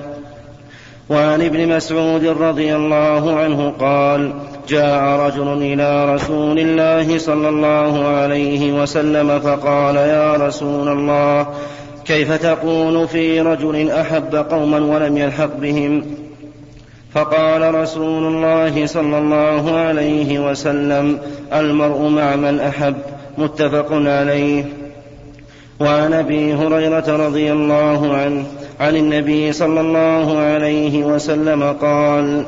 وعن 1.10 1.42
ابن 1.42 1.68
مسعود 1.68 2.24
رضي 2.24 2.76
الله 2.76 3.36
عنه 3.36 3.72
قال 3.80 4.32
جاء 4.68 5.02
رجل 5.26 5.62
إلى 5.62 6.14
رسول 6.14 6.58
الله 6.58 7.18
صلى 7.18 7.48
الله 7.48 8.06
عليه 8.06 8.82
وسلم 8.82 9.38
فقال 9.40 9.96
يا 9.96 10.34
رسول 10.34 10.88
الله 10.88 11.46
كيف 12.04 12.32
تقول 12.32 13.08
في 13.08 13.40
رجل 13.40 13.90
أحب 13.90 14.34
قوما 14.36 14.78
ولم 14.78 15.16
يلحق 15.18 15.56
بهم؟ 15.56 16.04
فقال 17.14 17.74
رسول 17.74 18.34
الله 18.34 18.86
صلى 18.86 19.18
الله 19.18 19.76
عليه 19.76 20.50
وسلم 20.50 21.18
المرء 21.52 22.08
مع 22.08 22.36
من 22.36 22.60
أحب 22.60 22.94
متفق 23.38 23.88
عليه. 23.92 24.83
وعن 25.80 26.12
أبي 26.12 26.54
هريرة 26.54 27.26
رضي 27.26 27.52
الله 27.52 28.14
عنه 28.16 28.44
عن 28.80 28.96
النبي 28.96 29.52
صلى 29.52 29.80
الله 29.80 30.38
عليه 30.38 31.04
وسلم 31.04 31.72
قال 31.72 32.44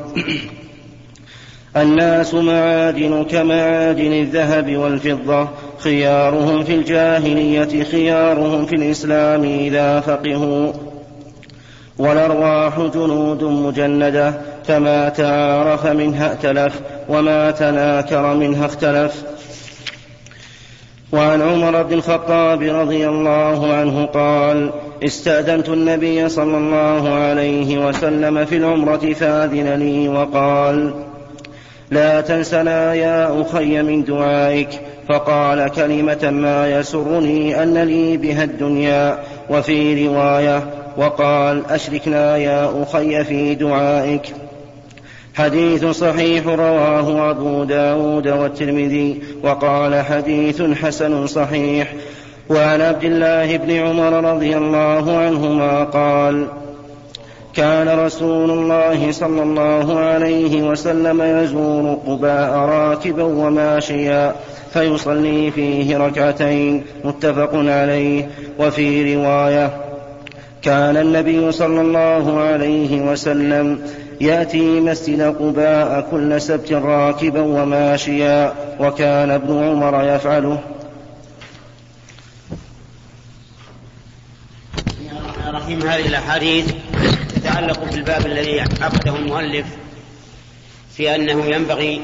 الناس 1.77 2.33
معادن 2.33 3.23
كمعادن 3.23 4.13
الذهب 4.13 4.77
والفضة 4.77 5.47
خيارهم 5.79 6.63
في 6.63 6.75
الجاهلية 6.75 7.83
خيارهم 7.83 8.65
في 8.65 8.75
الإسلام 8.75 9.43
إذا 9.43 9.99
فقهوا. 9.99 10.71
والأرواح 11.97 12.79
جنود 12.79 13.43
مجندة 13.43 14.33
فما 14.67 15.09
تعارف 15.09 15.87
منها 15.87 16.31
ائتلف 16.31 16.81
وما 17.09 17.51
تناكر 17.51 18.33
منها 18.33 18.65
اختلف. 18.65 19.23
وعن 21.11 21.41
عمر 21.41 21.83
بن 21.83 21.93
الخطاب 21.93 22.61
رضي 22.61 23.07
الله 23.07 23.73
عنه 23.73 24.05
قال 24.05 24.69
استأذنت 25.03 25.69
النبي 25.69 26.29
صلى 26.29 26.57
الله 26.57 27.13
عليه 27.13 27.87
وسلم 27.87 28.45
في 28.45 28.57
العمرة 28.57 29.13
فأذن 29.13 29.73
لي 29.73 30.09
وقال 30.09 30.93
لا 31.91 32.21
تنسنا 32.21 32.93
يا 32.93 33.41
أخي 33.41 33.81
من 33.81 34.03
دعائك. 34.03 34.69
فقال 35.09 35.71
كلمة 35.71 36.29
ما 36.31 36.67
يسرني 36.79 37.63
أن 37.63 37.77
لي 37.77 38.17
بها 38.17 38.43
الدنيا 38.43 39.17
وفي 39.49 40.07
رواية 40.07 40.63
وقال 40.97 41.65
أشركنا 41.69 42.37
يا 42.37 42.83
أخي 42.83 43.23
في 43.23 43.55
دعائك. 43.55 44.33
حديث 45.37 45.85
صحيح 45.85 46.47
رواه 46.47 47.31
أبو 47.31 47.63
داود 47.63 48.27
والترمذي 48.27 49.21
وقال 49.43 49.95
حديث 49.95 50.61
حسن 50.61 51.27
صحيح. 51.27 51.93
وعن 52.49 52.81
عبد 52.81 53.03
الله 53.03 53.57
بن 53.57 53.71
عمر 53.71 54.33
رضي 54.33 54.57
الله 54.57 55.17
عنهما 55.17 55.83
قال 55.83 56.47
كان 57.53 57.99
رسول 57.99 58.51
الله 58.51 59.11
صلى 59.11 59.43
الله 59.43 59.99
عليه 59.99 60.61
وسلم 60.61 61.21
يزور 61.21 61.97
قباء 62.07 62.57
راكبا 62.57 63.23
وماشيا 63.23 64.35
فيصلي 64.73 65.51
فيه 65.51 65.97
ركعتين 65.97 66.83
متفق 67.05 67.51
عليه. 67.53 68.29
وفي 68.59 69.15
رواية 69.15 69.71
كان 70.61 70.97
النبي 70.97 71.51
صلى 71.51 71.81
الله 71.81 72.39
عليه 72.39 73.01
وسلم 73.01 73.79
يأتي 74.21 74.79
مسجد 74.79 75.21
قباء 75.21 76.07
كل 76.11 76.41
سبت 76.41 76.71
راكبا 76.73 77.41
وماشيا 77.41 78.53
وكان 78.79 79.31
ابن 79.31 79.63
عمر 79.63 80.03
يفعله. 80.15 80.59
رحيم 85.47 85.81
هذه 85.81 86.07
الأحاديث 86.07 86.73
تتعلق 87.35 87.83
بالباب 87.83 88.25
الذي 88.25 88.61
عقده 88.61 89.15
المؤلف 89.15 89.65
في 90.93 91.15
أنه 91.15 91.45
ينبغي 91.45 92.01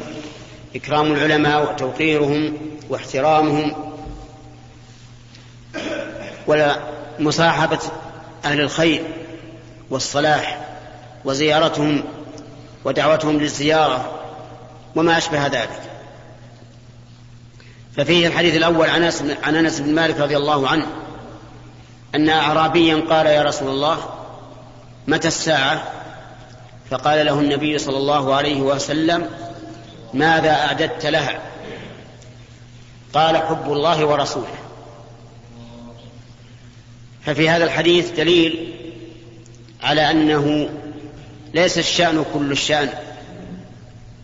إكرام 0.76 1.14
العلماء 1.14 1.74
وتوقيرهم 1.74 2.58
واحترامهم 2.90 3.74
ولا 6.48 6.76
مصاحبة 7.20 7.80
أهل 8.46 8.62
الخير 8.62 9.04
والصلاح. 9.90 10.73
وزيارتهم 11.26 12.04
ودعوتهم 12.84 13.40
للزيارة 13.40 14.20
وما 14.96 15.18
أشبه 15.18 15.48
ذلك. 15.48 15.82
ففيه 17.98 18.28
الحديث 18.28 18.56
الأول 18.56 18.90
عن 19.44 19.56
أنس 19.56 19.80
بن 19.80 19.96
مالك 19.96 20.20
رضي 20.20 20.38
الله 20.38 20.68
عنه 20.68 20.88
أن 22.16 22.30
اعرابيا 22.30 23.04
قال 23.10 23.26
يا 23.26 23.44
رسول 23.44 23.70
الله 23.70 24.10
متى 25.08 25.28
الساعة؟ 25.28 25.84
فقال 26.90 27.26
له 27.26 27.40
النبي 27.40 27.78
صلى 27.78 27.98
الله 27.98 28.36
عليه 28.36 28.62
وسلم 28.62 29.30
ماذا 30.14 30.52
أعددت 30.52 31.06
لها؟ 31.06 31.42
قال 33.14 33.38
حب 33.38 33.72
الله 33.72 34.06
ورسوله. 34.06 34.56
ففي 37.26 37.50
هذا 37.50 37.64
الحديث 37.64 38.12
دليل 38.12 38.74
على 39.84 40.12
أنه 40.12 40.70
ليس 41.54 41.78
الشأن 41.78 42.26
كل 42.34 42.52
الشأن. 42.52 42.90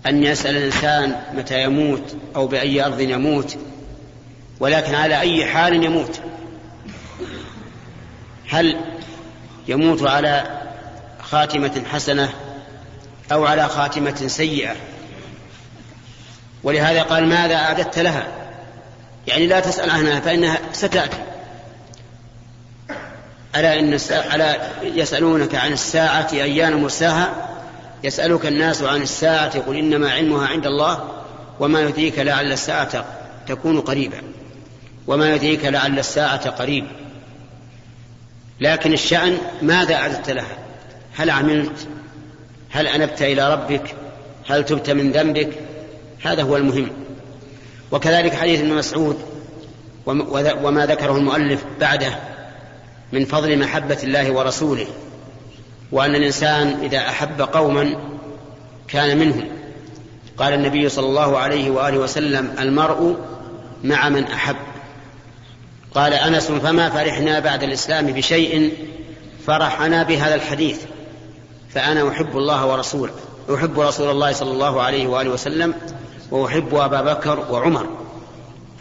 أن 0.07 0.23
يسأل 0.23 0.57
الإنسان 0.57 1.15
متى 1.33 1.63
يموت 1.63 2.15
أو 2.35 2.47
بأي 2.47 2.85
أرض 2.85 2.99
يموت 2.99 3.57
ولكن 4.59 4.95
على 4.95 5.19
أي 5.19 5.45
حال 5.45 5.83
يموت. 5.83 6.19
هل 8.49 8.79
يموت 9.67 10.03
على 10.03 10.43
خاتمة 11.21 11.83
حسنة 11.91 12.33
أو 13.31 13.45
على 13.45 13.69
خاتمة 13.69 14.27
سيئة؟ 14.27 14.75
ولهذا 16.63 17.01
قال 17.01 17.27
ماذا 17.27 17.55
أعددت 17.55 17.99
لها؟ 17.99 18.27
يعني 19.27 19.47
لا 19.47 19.59
تسأل 19.59 19.89
عنها 19.89 20.19
فإنها 20.19 20.57
ستأتي. 20.73 21.28
ألا 23.55 23.79
إن 23.79 23.93
ألا 24.33 24.57
يسألونك 24.83 25.55
عن 25.55 25.73
الساعة 25.73 26.27
أيان 26.33 26.81
مرساها؟ 26.81 27.49
يسألك 28.03 28.45
الناس 28.45 28.83
عن 28.83 29.01
الساعة 29.01 29.59
قل 29.59 29.77
إنما 29.77 30.11
علمها 30.11 30.47
عند 30.47 30.65
الله 30.65 31.23
وما 31.59 31.81
يدريك 31.81 32.19
لعل 32.19 32.51
الساعة 32.51 33.05
تكون 33.47 33.81
قريبا. 33.81 34.21
وما 35.07 35.33
يدريك 35.35 35.65
لعل 35.65 35.99
الساعة 35.99 36.49
قريب. 36.49 36.85
لكن 38.59 38.93
الشأن 38.93 39.37
ماذا 39.61 39.95
أعددت 39.95 40.29
لها؟ 40.29 40.57
هل 41.17 41.29
عملت؟ 41.29 41.87
هل 42.69 42.87
أنبت 42.87 43.21
إلى 43.21 43.53
ربك؟ 43.53 43.95
هل 44.49 44.65
تبت 44.65 44.89
من 44.89 45.11
ذنبك؟ 45.11 45.49
هذا 46.23 46.43
هو 46.43 46.57
المهم. 46.57 46.89
وكذلك 47.91 48.33
حديث 48.33 48.59
ابن 48.59 48.73
مسعود 48.73 49.19
وما 50.63 50.85
ذكره 50.85 51.17
المؤلف 51.17 51.63
بعده 51.79 52.28
من 53.11 53.25
فضل 53.25 53.59
محبة 53.59 53.97
الله 54.03 54.31
ورسوله 54.31 54.87
وأن 55.91 56.15
الإنسان 56.15 56.79
إذا 56.83 56.97
أحب 56.97 57.41
قوما 57.41 57.95
كان 58.87 59.17
منهم. 59.17 59.47
قال 60.37 60.53
النبي 60.53 60.89
صلى 60.89 61.05
الله 61.05 61.37
عليه 61.37 61.69
وآله 61.69 61.97
وسلم 61.97 62.55
المرء 62.59 63.17
مع 63.83 64.09
من 64.09 64.23
أحب. 64.23 64.55
قال 65.95 66.13
أنس 66.13 66.51
فما 66.51 66.89
فرحنا 66.89 67.39
بعد 67.39 67.63
الإسلام 67.63 68.07
بشيء 68.07 68.73
فرحنا 69.47 70.03
بهذا 70.03 70.35
الحديث 70.35 70.81
فأنا 71.69 72.09
أحب 72.09 72.37
الله 72.37 72.65
ورسوله 72.65 73.13
أحب 73.55 73.79
رسول 73.79 74.09
الله 74.09 74.31
صلى 74.31 74.51
الله 74.51 74.81
عليه 74.81 75.07
وآله 75.07 75.29
وسلم 75.29 75.73
وأحب 76.31 76.75
أبا 76.75 77.01
بكر 77.13 77.45
وعمر. 77.51 77.87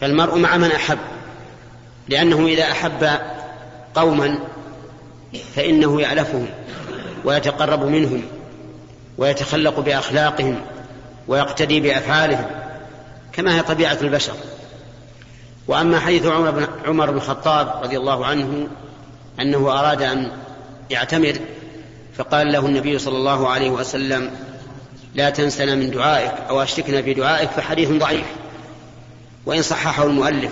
فالمرء 0.01 0.37
مع 0.37 0.57
من 0.57 0.71
أحب 0.71 0.97
لأنه 2.09 2.47
إذا 2.47 2.63
أحب 2.63 3.19
قوما 3.99 4.39
فإنه 5.55 6.01
يألفهم 6.01 6.47
ويتقرب 7.25 7.83
منهم 7.83 8.21
ويتخلق 9.17 9.79
بأخلاقهم 9.79 10.61
ويقتدي 11.27 11.79
بأفعالهم 11.79 12.45
كما 13.33 13.55
هي 13.57 13.61
طبيعة 13.61 13.97
البشر. 14.01 14.33
وأما 15.67 15.99
حديث 15.99 16.25
عمر 16.25 16.51
بن, 16.51 16.67
عمر 16.85 17.11
بن 17.11 17.17
الخطاب 17.17 17.83
رضي 17.83 17.97
الله 17.97 18.25
عنه 18.25 18.67
أنه 19.39 19.79
أراد 19.79 20.01
أن 20.01 20.31
يعتمر 20.89 21.33
فقال 22.17 22.51
له 22.51 22.65
النبي 22.65 22.99
صلى 22.99 23.17
الله 23.17 23.49
عليه 23.49 23.69
وسلم 23.69 24.31
لا 25.15 25.29
تنسنا 25.29 25.75
من 25.75 25.91
دعائك 25.91 26.33
أو 26.49 26.63
أشركنا 26.63 27.01
في 27.01 27.13
دعائك 27.13 27.49
فحديث 27.49 27.89
ضعيف 27.91 28.25
وإن 29.45 29.61
صححه 29.61 30.03
المؤلف. 30.03 30.51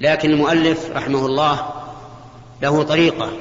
لكن 0.00 0.30
المؤلف 0.30 0.90
رحمه 0.94 1.26
الله 1.26 1.81
له 2.62 2.82
طريقة 2.82 3.32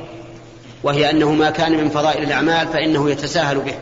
وهي 0.83 1.09
أنه 1.09 1.31
ما 1.31 1.49
كان 1.49 1.83
من 1.83 1.89
فضائل 1.89 2.23
الأعمال 2.23 2.67
فإنه 2.67 3.09
يتساهل 3.09 3.59
به. 3.59 3.75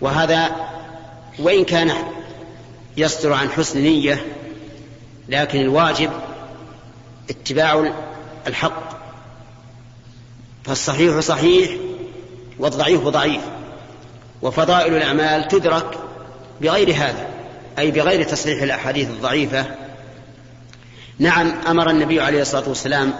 وهذا 0.00 0.50
وإن 1.38 1.64
كان 1.64 1.92
يصدر 2.96 3.32
عن 3.32 3.50
حسن 3.50 3.80
نية 3.80 4.26
لكن 5.28 5.60
الواجب 5.60 6.10
اتباع 7.30 7.92
الحق. 8.46 9.02
فالصحيح 10.64 11.18
صحيح 11.18 11.70
والضعيف 12.58 13.00
ضعيف 13.00 13.42
وفضائل 14.42 14.96
الأعمال 14.96 15.48
تدرك 15.48 15.98
بغير 16.60 16.90
هذا 16.94 17.26
أي 17.78 17.90
بغير 17.90 18.22
تصحيح 18.22 18.62
الأحاديث 18.62 19.10
الضعيفة 19.10 19.81
نعم 21.22 21.52
أمر 21.66 21.90
النبي 21.90 22.20
عليه 22.20 22.42
الصلاة 22.42 22.68
والسلام 22.68 23.12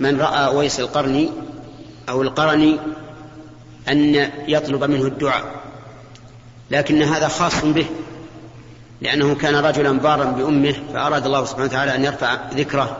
من 0.00 0.20
رأى 0.20 0.56
ويس 0.56 0.80
القرني 0.80 1.30
أو 2.08 2.22
القرني 2.22 2.78
أن 3.88 4.30
يطلب 4.48 4.84
منه 4.84 5.06
الدعاء 5.06 5.44
لكن 6.70 7.02
هذا 7.02 7.28
خاص 7.28 7.64
به 7.64 7.86
لأنه 9.00 9.34
كان 9.34 9.54
رجلا 9.54 9.92
بارا 9.98 10.24
بأمه 10.24 10.74
فأراد 10.92 11.26
الله 11.26 11.44
سبحانه 11.44 11.64
وتعالى 11.64 11.94
أن 11.94 12.04
يرفع 12.04 12.38
ذكره 12.54 12.96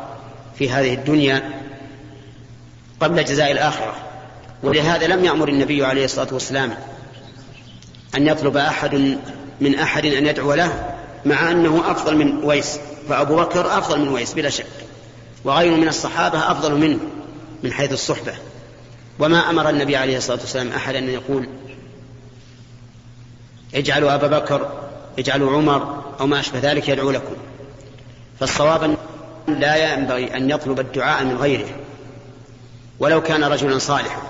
في 0.59 0.71
هذه 0.71 0.95
الدنيا 0.95 1.51
قبل 3.01 3.25
جزاء 3.25 3.53
الآخرة. 3.53 3.95
ولهذا 4.63 5.07
لم 5.07 5.25
يأمر 5.25 5.49
النبي 5.49 5.85
عليه 5.85 6.05
الصلاة 6.05 6.29
والسلام 6.33 6.75
أن 8.15 8.27
يطلب 8.27 8.57
أحد 8.57 9.19
من 9.61 9.75
أحد 9.75 10.07
أن 10.07 10.27
يدعو 10.27 10.55
له 10.55 10.95
مع 11.25 11.51
أنه 11.51 11.91
أفضل 11.91 12.17
من 12.17 12.45
ويس 12.45 12.79
فأبو 13.09 13.37
بكر 13.37 13.79
أفضل 13.79 14.01
من 14.01 14.09
ويس 14.09 14.35
بلا 14.35 14.51
شك. 14.51 14.67
وغيره 15.45 15.77
من 15.77 15.89
الصحابة 15.89 16.51
أفضل 16.51 16.75
منه 16.75 16.99
من 17.63 17.73
حيث 17.73 17.93
الصحبة. 17.93 18.35
وما 19.19 19.51
أمر 19.51 19.69
النبي 19.71 19.97
عليه 19.97 20.17
الصلاة 20.17 20.39
والسلام 20.41 20.69
أحدا 20.69 20.99
أن 20.99 21.09
يقول 21.09 21.49
اجعلوا 23.75 24.15
أبا 24.15 24.39
بكر 24.39 24.73
اجعلوا 25.19 25.53
عمر 25.53 26.03
أو 26.21 26.27
ما 26.27 26.41
أشبه 26.41 26.59
ذلك 26.59 26.89
يدعو 26.89 27.11
لكم. 27.11 27.35
فالصواب 28.41 28.97
لا 29.49 29.95
ينبغي 29.95 30.37
أن 30.37 30.51
يطلب 30.51 30.81
الدعاء 30.81 31.25
من 31.25 31.37
غيره 31.37 31.69
ولو 32.99 33.23
كان 33.23 33.45
رجلا 33.45 33.79
صالحا. 33.79 34.23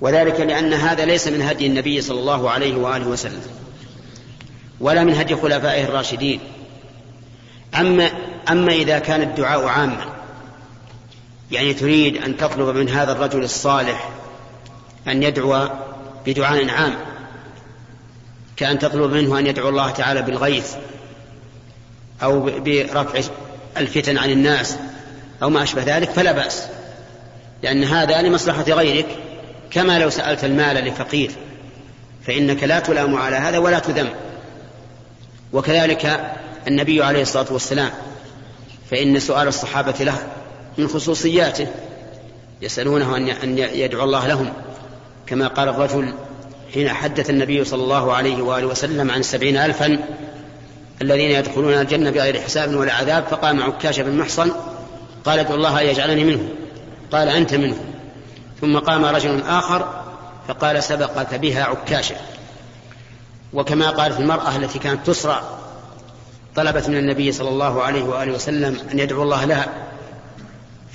وذلك 0.00 0.40
لأن 0.40 0.72
هذا 0.72 1.04
ليس 1.04 1.28
من 1.28 1.42
هدي 1.42 1.66
النبي 1.66 2.00
صلى 2.00 2.20
الله 2.20 2.50
عليه 2.50 2.76
وآله 2.76 3.08
وسلم. 3.08 3.42
ولا 4.80 5.04
من 5.04 5.14
هدي 5.14 5.36
خلفائه 5.36 5.84
الراشدين. 5.84 6.40
أما 7.74 8.10
أما 8.50 8.72
إذا 8.72 8.98
كان 8.98 9.22
الدعاء 9.22 9.64
عاما 9.64 10.04
يعني 11.50 11.74
تريد 11.74 12.16
أن 12.16 12.36
تطلب 12.36 12.76
من 12.76 12.88
هذا 12.88 13.12
الرجل 13.12 13.44
الصالح 13.44 14.08
أن 15.08 15.22
يدعو 15.22 15.68
بدعاء 16.26 16.70
عام 16.70 16.94
كأن 18.56 18.78
تطلب 18.78 19.12
منه 19.12 19.38
أن 19.38 19.46
يدعو 19.46 19.68
الله 19.68 19.90
تعالى 19.90 20.22
بالغيث 20.22 20.74
أو 22.22 22.40
برفع 22.40 23.20
الفتن 23.76 24.18
عن 24.18 24.30
الناس 24.30 24.76
أو 25.42 25.50
ما 25.50 25.62
أشبه 25.62 25.96
ذلك 25.96 26.10
فلا 26.10 26.32
بأس. 26.32 26.66
لأن 27.62 27.84
هذا 27.84 28.22
لمصلحة 28.22 28.62
غيرك 28.62 29.06
كما 29.70 29.98
لو 29.98 30.10
سألت 30.10 30.44
المال 30.44 30.76
لفقير 30.76 31.30
فإنك 32.26 32.62
لا 32.62 32.80
تلام 32.80 33.16
على 33.16 33.36
هذا 33.36 33.58
ولا 33.58 33.78
تذم. 33.78 34.08
وكذلك 35.52 36.34
النبي 36.68 37.02
عليه 37.02 37.22
الصلاة 37.22 37.46
والسلام 37.50 37.90
فإن 38.90 39.18
سؤال 39.18 39.48
الصحابة 39.48 39.94
له 40.00 40.18
من 40.78 40.88
خصوصياته 40.88 41.66
يسألونه 42.62 43.16
أن 43.16 43.58
يدعو 43.58 44.04
الله 44.04 44.26
لهم 44.26 44.52
كما 45.26 45.48
قال 45.48 45.68
الرجل 45.68 46.14
حين 46.74 46.88
حدث 46.88 47.30
النبي 47.30 47.64
صلى 47.64 47.82
الله 47.82 48.12
عليه 48.12 48.42
وآله 48.42 48.66
وسلم 48.66 49.10
عن 49.10 49.22
سبعين 49.22 49.56
ألفا 49.56 49.98
الذين 51.02 51.30
يدخلون 51.30 51.72
الجنة 51.72 52.10
بغير 52.10 52.40
حساب 52.40 52.74
ولا 52.74 52.92
عذاب 52.92 53.24
فقام 53.30 53.62
عكاش 53.62 54.00
بن 54.00 54.18
محصن 54.18 54.52
قال 55.24 55.38
ادعو 55.38 55.54
الله 55.54 55.80
يجعلني 55.80 56.24
منه. 56.24 56.48
قال 57.12 57.28
أنت 57.28 57.54
منه. 57.54 57.76
ثم 58.60 58.78
قام 58.78 59.04
رجل 59.04 59.42
آخر 59.42 60.04
فقال 60.48 60.82
سبقك 60.82 61.34
بها 61.34 61.64
عكاشة. 61.64 62.16
وكما 63.52 63.90
قالت 63.90 64.20
المرأة 64.20 64.56
التي 64.56 64.78
كانت 64.78 65.06
تسرع 65.06 65.42
طلبت 66.56 66.88
من 66.88 66.96
النبي 66.96 67.32
صلى 67.32 67.48
الله 67.48 67.82
عليه 67.82 68.02
وآله 68.02 68.32
وسلم 68.32 68.80
أن 68.92 68.98
يدعو 68.98 69.22
الله 69.22 69.44
لها. 69.44 69.68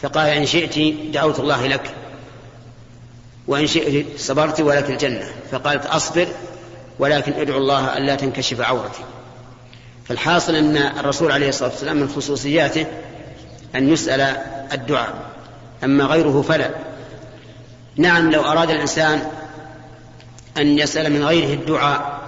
فقال 0.01 0.29
إن 0.29 0.45
شئت 0.45 0.95
دعوت 1.13 1.39
الله 1.39 1.67
لك 1.67 1.95
وإن 3.47 3.67
شئت 3.67 4.19
صبرت 4.19 4.61
ولك 4.61 4.89
الجنة. 4.89 5.31
فقالت 5.51 5.85
أصبر 5.85 6.27
ولكن 6.99 7.33
ادعو 7.33 7.57
الله 7.57 7.97
ألا 7.97 8.15
تنكشف 8.15 8.61
عورتي. 8.61 9.03
فالحاصل 10.07 10.55
أن 10.55 10.77
الرسول 10.77 11.31
عليه 11.31 11.49
الصلاة 11.49 11.69
والسلام 11.69 11.97
من 11.97 12.09
خصوصياته 12.09 12.85
أن 13.75 13.89
يسأل 13.89 14.21
الدعاء 14.73 15.13
أما 15.83 16.03
غيره 16.03 16.41
فلا. 16.41 16.69
نعم 17.95 18.31
لو 18.31 18.41
أراد 18.41 18.69
الإنسان 18.69 19.21
أن 20.57 20.77
يسأل 20.77 21.13
من 21.13 21.23
غيره 21.23 21.53
الدعاء 21.53 22.20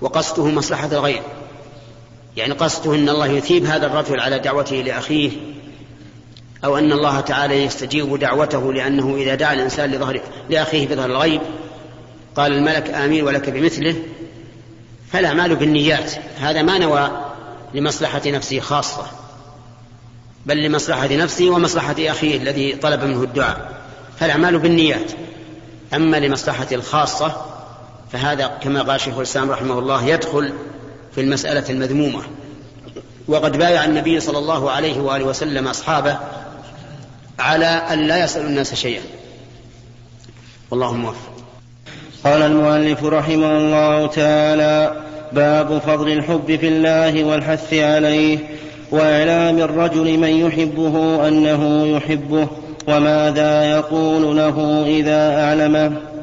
وقصده 0.00 0.44
مصلحة 0.44 0.86
الغير. 0.86 1.22
يعني 2.36 2.52
قصده 2.52 2.94
أن 2.94 3.08
الله 3.08 3.26
يثيب 3.26 3.66
هذا 3.66 3.86
الرجل 3.86 4.20
على 4.20 4.38
دعوته 4.38 4.76
لأخيه 4.76 5.30
أو 6.64 6.78
أن 6.78 6.92
الله 6.92 7.20
تعالى 7.20 7.64
يستجيب 7.64 8.18
دعوته 8.18 8.72
لأنه 8.72 9.16
إذا 9.16 9.34
دعا 9.34 9.52
الإنسان 9.52 9.90
لظهر 9.90 10.20
لأخيه 10.50 10.88
بظهر 10.88 11.10
الغيب 11.10 11.40
قال 12.36 12.52
الملك 12.52 12.90
آمين 12.90 13.24
ولك 13.24 13.50
بمثله 13.50 13.96
فالأعمال 15.12 15.56
بالنيات. 15.56 16.12
هذا 16.38 16.62
ما 16.62 16.78
نوى 16.78 17.10
لمصلحة 17.74 18.22
نفسه 18.26 18.60
خاصة 18.60 19.06
بل 20.46 20.62
لمصلحة 20.62 21.08
نفسه 21.16 21.50
ومصلحة 21.50 21.96
أخيه 21.98 22.36
الذي 22.36 22.72
طلب 22.72 23.04
منه 23.04 23.22
الدعاء 23.22 23.82
فالأعمال 24.20 24.58
بالنيات. 24.58 25.12
أما 25.94 26.16
لمصلحة 26.16 26.66
الخاصة 26.72 27.46
فهذا 28.14 28.46
كما 28.46 28.82
قال 28.82 29.00
شيخ 29.00 29.16
الإسلام 29.16 29.50
رحمه 29.50 29.78
الله 29.78 30.04
يدخل 30.04 30.52
في 31.14 31.20
المسألة 31.20 31.64
المذمومة. 31.70 32.22
وقد 33.28 33.56
بايع 33.56 33.84
النبي 33.84 34.20
صلى 34.20 34.38
الله 34.38 34.70
عليه 34.70 35.00
وآله 35.00 35.24
وسلم 35.24 35.68
أصحابه 35.68 36.18
على 37.38 37.66
أن 37.66 38.06
لا 38.06 38.24
يسأل 38.24 38.46
الناس 38.46 38.74
شيئا. 38.74 39.02
والله 40.70 40.94
موفق. 40.94 41.32
قال 42.24 42.42
المؤلف 42.42 43.04
رحمه 43.04 43.58
الله 43.58 44.06
تعالى 44.06 45.02
باب 45.32 45.78
فضل 45.78 46.12
الحب 46.12 46.56
في 46.60 46.68
الله 46.68 47.24
والحث 47.24 47.74
عليه 47.74 48.38
وإعلام 48.90 49.58
الرجل 49.58 50.18
من 50.18 50.28
يحبه 50.28 51.28
أنه 51.28 51.86
يحبه 51.86 52.48
وماذا 52.88 53.70
يقول 53.70 54.36
له 54.36 54.84
إذا 54.86 55.44
أعلمه؟ 55.44 56.13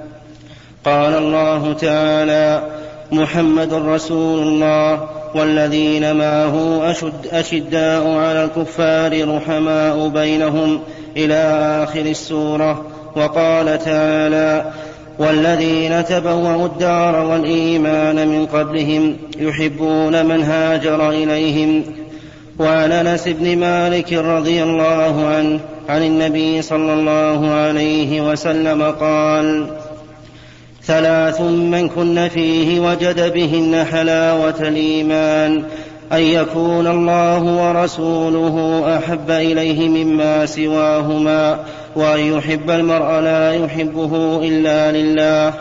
قال 0.86 1.14
الله 1.14 1.74
تعالى 1.74 2.64
محمد 3.12 3.74
رسول 3.74 4.48
الله 4.48 5.10
والذين 5.36 6.16
معه 6.16 6.82
أشد 6.92 7.28
أشداء 7.32 8.08
على 8.08 8.44
الكفار 8.44 9.36
رحماء 9.36 10.08
بينهم 10.08 10.80
إلى 11.18 11.34
آخر 11.84 12.02
السورة. 12.02 12.86
وقال 13.16 13.80
تعالى 13.80 14.72
والذين 15.20 16.06
تبوأوا 16.06 16.66
الدار 16.66 17.26
والإيمان 17.26 18.28
من 18.28 18.46
قبلهم 18.46 19.18
يحبون 19.38 20.26
من 20.26 20.44
هاجر 20.44 21.10
إليهم. 21.10 21.84
وعن 22.60 22.92
أنس 22.92 23.28
بن 23.28 23.58
مالك 23.58 24.14
رضي 24.14 24.64
الله 24.64 25.26
عنه 25.26 25.60
عن 25.90 26.04
النبي 26.04 26.62
صلى 26.62 26.94
الله 26.94 27.52
عليه 27.52 28.32
وسلم 28.32 28.84
قال 28.84 29.68
ثلاث 30.84 31.42
من 31.42 31.90
كن 31.90 32.28
فيه 32.28 32.80
وجد 32.80 33.34
بهن 33.34 33.86
حلاوة 33.92 34.60
الإيمان 34.62 35.64
أن 36.12 36.22
يكون 36.22 36.88
الله 36.88 37.44
ورسوله 37.44 38.86
أحب 38.98 39.32
إليه 39.32 39.90
مما 39.90 40.46
سواهما 40.46 41.60
وأن 41.96 42.20
يحب 42.20 42.70
المرء 42.70 43.20
لا 43.20 43.54
يحبه 43.54 44.40
إلا 44.44 44.92
لله 44.92 45.54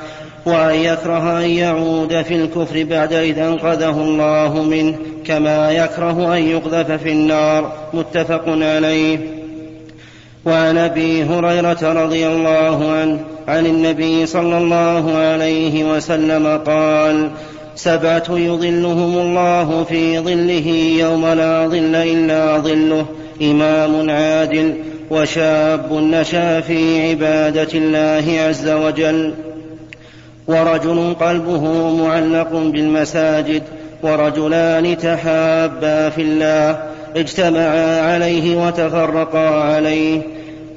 وأن 0.47 0.75
يكره 0.75 1.39
أن 1.45 1.51
يعود 1.51 2.23
في 2.23 2.35
الكفر 2.35 2.85
بعد 2.85 3.13
إذ 3.13 3.39
أنقذه 3.39 4.01
الله 4.01 4.63
منه 4.63 4.99
كما 5.27 5.71
يكره 5.71 6.37
أن 6.37 6.43
يقذف 6.43 7.03
في 7.03 7.13
النار 7.13 7.73
متفق 7.95 8.45
عليه. 8.47 9.40
وعن 10.45 10.79
أبي 10.79 11.23
هريرة 11.25 12.05
رضي 12.05 12.27
الله 12.27 12.91
عنه 12.93 13.19
عن 13.49 13.67
النبي 13.67 14.27
صلى 14.27 14.59
الله 14.59 15.17
عليه 15.17 15.85
وسلم 15.85 16.61
قال 16.67 17.31
سبعة 17.75 18.25
يظلهم 18.29 19.19
الله 19.19 19.85
في 19.85 20.19
ظله 20.19 20.69
يوم 21.01 21.27
لا 21.27 21.67
ظل 21.67 21.95
إلا 21.95 22.59
ظله 22.59 23.07
إمام 23.43 24.11
عادل 24.11 24.75
وشاب 25.11 25.93
نشأ 25.93 26.61
في 26.61 27.09
عبادة 27.09 27.69
الله 27.75 28.41
عز 28.41 28.69
وجل 28.69 29.35
ورجل 30.49 31.15
قلبه 31.21 31.91
معلق 31.97 32.53
بالمساجد 32.53 33.63
ورجلان 34.03 34.97
تحابا 34.97 36.09
في 36.09 36.23
الله 36.23 36.90
اجتمعا 37.17 38.13
عليه 38.13 38.67
وتفرقا 38.67 39.49
عليه. 39.49 40.23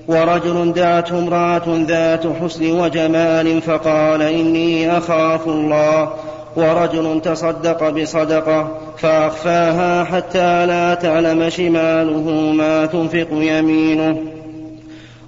ورجل 0.08 0.74
دعته 0.74 1.19
امرأة 1.19 1.63
ذات 1.67 2.24
حسن 2.41 2.72
وجمال 2.72 3.62
فقال 3.62 4.22
إني 4.22 4.98
أخاف 4.98 5.48
الله. 5.48 6.13
ورجل 6.56 7.22
تصدق 7.24 7.89
بصدقة 7.89 8.78
فأخفاها 8.98 10.04
حتى 10.04 10.65
لا 10.65 10.93
تعلم 10.93 11.50
شماله 11.50 12.30
ما 12.52 12.86
تنفق 12.86 13.28
يمينه. 13.32 14.17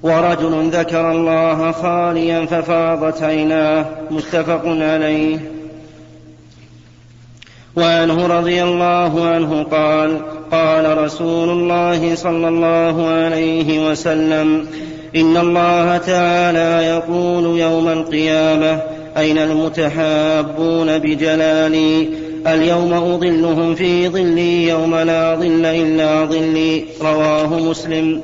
ورجل 0.04 0.70
ذكر 0.70 1.12
الله 1.12 1.72
خاليا 1.72 2.46
ففاضت 2.46 3.24
عيناه. 3.24 3.86
متفق 4.12 4.62
عليه. 4.66 5.38
وعنه 7.76 8.28
رضي 8.28 8.64
الله 8.64 9.28
عنه 9.28 9.64
قال 9.64 10.22
قال 10.56 10.98
رسول 10.98 11.50
الله 11.50 12.16
صلى 12.16 12.48
الله 12.48 13.08
عليه 13.08 13.90
وسلم 13.90 14.68
إن 15.16 15.38
الله 15.38 15.98
تعالى 15.98 16.86
يقول 16.88 17.60
يوم 17.60 17.88
القيامة 17.88 18.82
أين 19.18 19.38
المتحابون 19.38 20.98
بجلالي؟ 20.98 22.10
اليوم 22.48 22.94
أظلهم 22.94 23.76
في 23.76 24.10
ظلي 24.10 24.68
يوم 24.68 24.96
لا 24.96 25.36
ظل 25.36 25.66
إلا 25.66 26.26
ظلي 26.26 26.84
رواه 27.02 27.60
مسلم. 27.60 28.22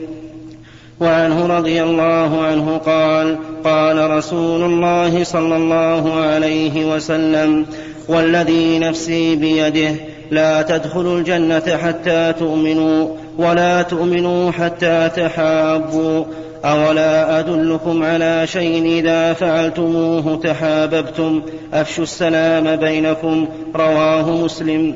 وعنه 1.00 1.58
رضي 1.58 1.84
الله 1.84 2.42
عنه 2.42 2.78
قال 2.78 3.38
قال 3.64 4.10
رسول 4.10 4.64
الله 4.64 5.24
صلى 5.24 5.56
الله 5.56 6.14
عليه 6.14 6.96
وسلم 6.96 7.66
والذي 8.08 8.80
نفسي 8.80 9.36
بيده 9.36 9.96
لا 10.32 10.62
تدخلوا 10.62 11.18
الجنة 11.18 11.78
حتى 11.78 12.34
تؤمنوا 12.40 13.18
ولا 13.38 13.82
تؤمنوا 13.82 14.52
حتى 14.52 15.10
تحابوا 15.16 16.26
أولا 16.66 17.40
أدلكم 17.40 18.04
على 18.04 18.48
شيء 18.48 19.00
إذا 19.00 19.34
فعلتموه 19.34 20.40
تحاببتم؟ 20.44 21.42
أفشوا 21.74 22.04
السلام 22.04 22.76
بينكم 22.76 23.48
رواه 23.76 24.32
مسلم. 24.32 24.96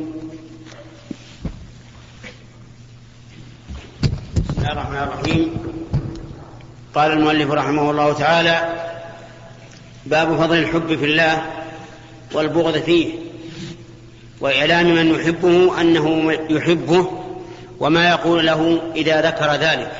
بسم 4.49 4.57
الله 4.57 4.71
الرحمن 4.71 4.97
الرحيم. 4.97 5.53
قال 6.95 7.11
المؤلف 7.11 7.51
رحمه 7.51 7.91
الله 7.91 8.13
تعالى 8.13 8.59
باب 10.05 10.35
فضل 10.35 10.57
الحب 10.57 10.95
في 10.95 11.05
الله 11.05 11.41
والبغض 12.33 12.77
فيه. 12.77 13.24
وإعلام 14.41 14.95
من 14.95 15.15
يحبه 15.15 15.81
أنه 15.81 16.31
يحبه 16.49 17.11
وما 17.79 18.09
يقول 18.09 18.45
له 18.45 18.81
إذا 18.95 19.21
ذكر 19.21 19.51
ذلك. 19.51 19.91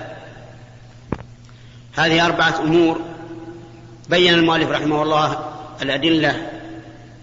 هذه 1.95 2.25
أربعة 2.25 2.59
أمور 2.59 2.99
بين 4.09 4.33
المؤلف 4.33 4.69
رحمه 4.69 5.03
الله 5.03 5.53
الأدلة 5.81 6.49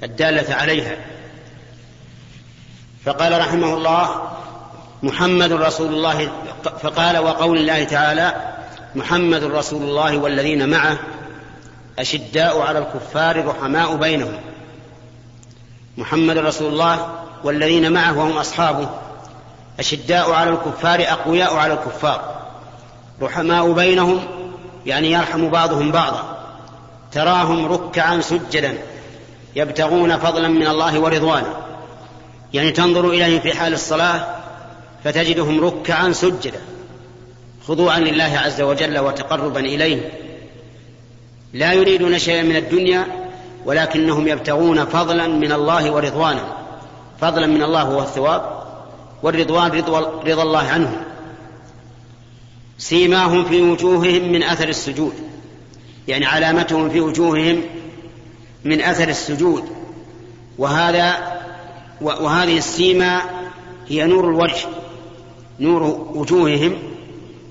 الدالة 0.02 0.54
عليها. 0.54 0.96
فقال 3.04 3.40
رحمه 3.40 3.74
الله 3.74 4.28
محمد 5.02 5.52
رسول 5.52 5.94
الله 5.94 6.32
فقال 6.82 7.18
وقول 7.18 7.58
الله 7.58 7.84
تعالى 7.84 8.34
محمد 8.94 9.44
رسول 9.44 9.82
الله 9.82 10.18
والذين 10.18 10.68
معه 10.68 10.98
أشداء 11.98 12.60
على 12.60 12.78
الكفار 12.78 13.46
رحماء 13.46 13.96
بينهم. 13.96 14.38
محمد 15.96 16.38
رسول 16.38 16.72
الله 16.72 17.08
والذين 17.44 17.92
معه 17.92 18.18
وهم 18.18 18.36
أصحابه. 18.36 18.88
أشداء 19.78 20.30
على 20.32 20.50
الكفار 20.50 21.00
أقوياء 21.00 21.56
على 21.56 21.72
الكفار. 21.72 22.42
رحماء 23.22 23.72
بينهم 23.72 24.20
يعني 24.86 25.12
يرحم 25.12 25.50
بعضهم 25.50 25.92
بعضا. 25.92 26.38
تراهم 27.12 27.72
ركعا 27.72 28.20
سجدا 28.20 28.78
يبتغون 29.56 30.18
فضلا 30.18 30.48
من 30.48 30.66
الله 30.66 31.00
ورضوانه 31.00 31.54
يعني 32.54 32.70
تنظر 32.70 33.08
إليهم 33.08 33.40
في 33.40 33.56
حال 33.56 33.72
الصلاة 33.72 34.26
فتجدهم 35.04 35.64
ركعا 35.64 36.12
سجدا 36.12 36.60
خضوعا 37.66 38.00
لله 38.00 38.38
عز 38.38 38.60
وجل 38.60 38.98
وتقربا 38.98 39.60
إليه. 39.60 40.12
لا 41.52 41.72
يريدون 41.72 42.18
شيئا 42.18 42.42
من 42.42 42.56
الدنيا 42.56 43.21
ولكنهم 43.66 44.28
يبتغون 44.28 44.84
فضلا 44.84 45.26
من 45.26 45.52
الله 45.52 45.90
ورضوانا 45.90 46.44
فضلا 47.20 47.46
من 47.46 47.62
الله 47.62 47.82
هو 47.82 48.00
الثواب 48.00 48.62
والرضوان 49.22 49.70
رضا 50.26 50.42
الله 50.42 50.68
عنهم. 50.68 50.96
سيماهم 52.78 53.44
في 53.44 53.62
وجوههم 53.62 54.32
من 54.32 54.42
أثر 54.42 54.68
السجود. 54.68 55.12
يعني 56.08 56.26
علامتهم 56.26 56.90
في 56.90 57.00
وجوههم 57.00 57.62
من 58.64 58.80
أثر 58.80 59.08
السجود. 59.08 59.64
وهذا 60.58 61.16
وهذه 62.00 62.58
السيما 62.58 63.20
هي 63.88 64.06
نور 64.06 64.28
الوجه 64.28 64.66
نور 65.60 65.82
وجوههم 66.14 66.78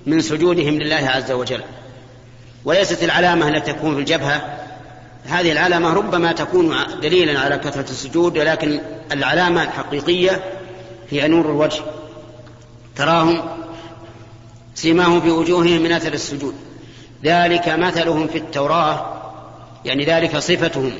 من 0.05 0.21
سجودهم 0.21 0.73
لله 0.73 1.09
عز 1.09 1.31
وجل. 1.31 1.61
وليست 2.65 3.03
العلامة 3.03 3.47
التي 3.47 3.73
تكون 3.73 3.93
في 3.93 3.99
الجبهة 3.99 4.60
هذه 5.25 5.51
العلامة 5.51 5.93
ربما 5.93 6.31
تكون 6.31 6.75
دليلا 7.01 7.39
على 7.39 7.57
كثرة 7.57 7.89
السجود 7.89 8.37
ولكن 8.37 8.79
العلامة 9.11 9.63
الحقيقية 9.63 10.43
هي 11.09 11.27
نور 11.27 11.45
الوجه. 11.45 11.81
تراهم 12.95 13.41
سيماهم 14.75 15.21
في 15.21 15.31
وجوههم 15.31 15.81
من 15.81 15.91
أثر 15.91 16.13
السجود. 16.13 16.55
ذلك 17.23 17.69
مثلهم 17.69 18.27
في 18.27 18.37
التوراة 18.37 19.21
يعني 19.85 20.05
ذلك 20.05 20.37
صفتهم 20.37 20.91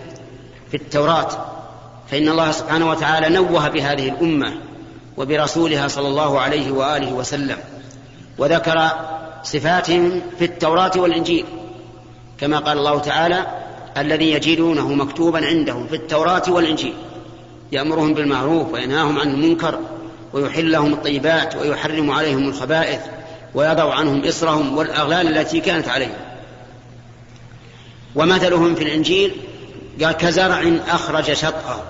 في 0.72 0.78
التوراة. 0.78 1.30
فإن 2.12 2.30
الله 2.30 2.52
سبحانه 2.52 2.90
وتعالى 2.90 3.30
نوه 3.30 3.70
بهذه 3.70 4.10
الأمة 4.10 4.54
وبرسولها 5.18 5.88
صلى 5.88 6.08
الله 6.08 6.40
عليه 6.40 6.72
وآله 6.72 7.14
وسلم 7.14 7.58
وذكر 8.38 8.90
صفاتهم 9.44 10.22
في 10.40 10.46
التوراة 10.46 10.92
والإنجيل. 10.96 11.46
كما 12.40 12.60
قال 12.60 12.78
الله 12.78 13.00
تعالى 13.00 13.46
الذي 13.98 14.32
يجدونه 14.32 14.94
مكتوبا 14.94 15.46
عندهم 15.46 15.88
في 15.88 15.96
التوراة 15.96 16.44
والإنجيل 16.48 16.94
يأمرهم 17.72 18.14
بالمعروف 18.14 18.74
وينهاهم 18.74 19.20
عن 19.20 19.28
المنكر 19.28 19.80
ويحل 20.34 20.72
لهم 20.72 20.94
الطيبات 20.94 21.56
ويحرم 21.56 22.12
عليهم 22.12 22.50
الخبائث 22.50 23.00
ويضع 23.56 23.94
عنهم 23.94 24.28
إصرهم 24.28 24.78
والأغلال 24.78 25.38
التي 25.38 25.60
كانت 25.60 25.88
عليهم. 25.88 26.18
ومثلهم 28.16 28.76
في 28.76 28.84
الإنجيل 28.84 29.36
قال 30.04 30.12
كزرع 30.12 30.64
أخرج 30.88 31.34
شطأه 31.34 31.84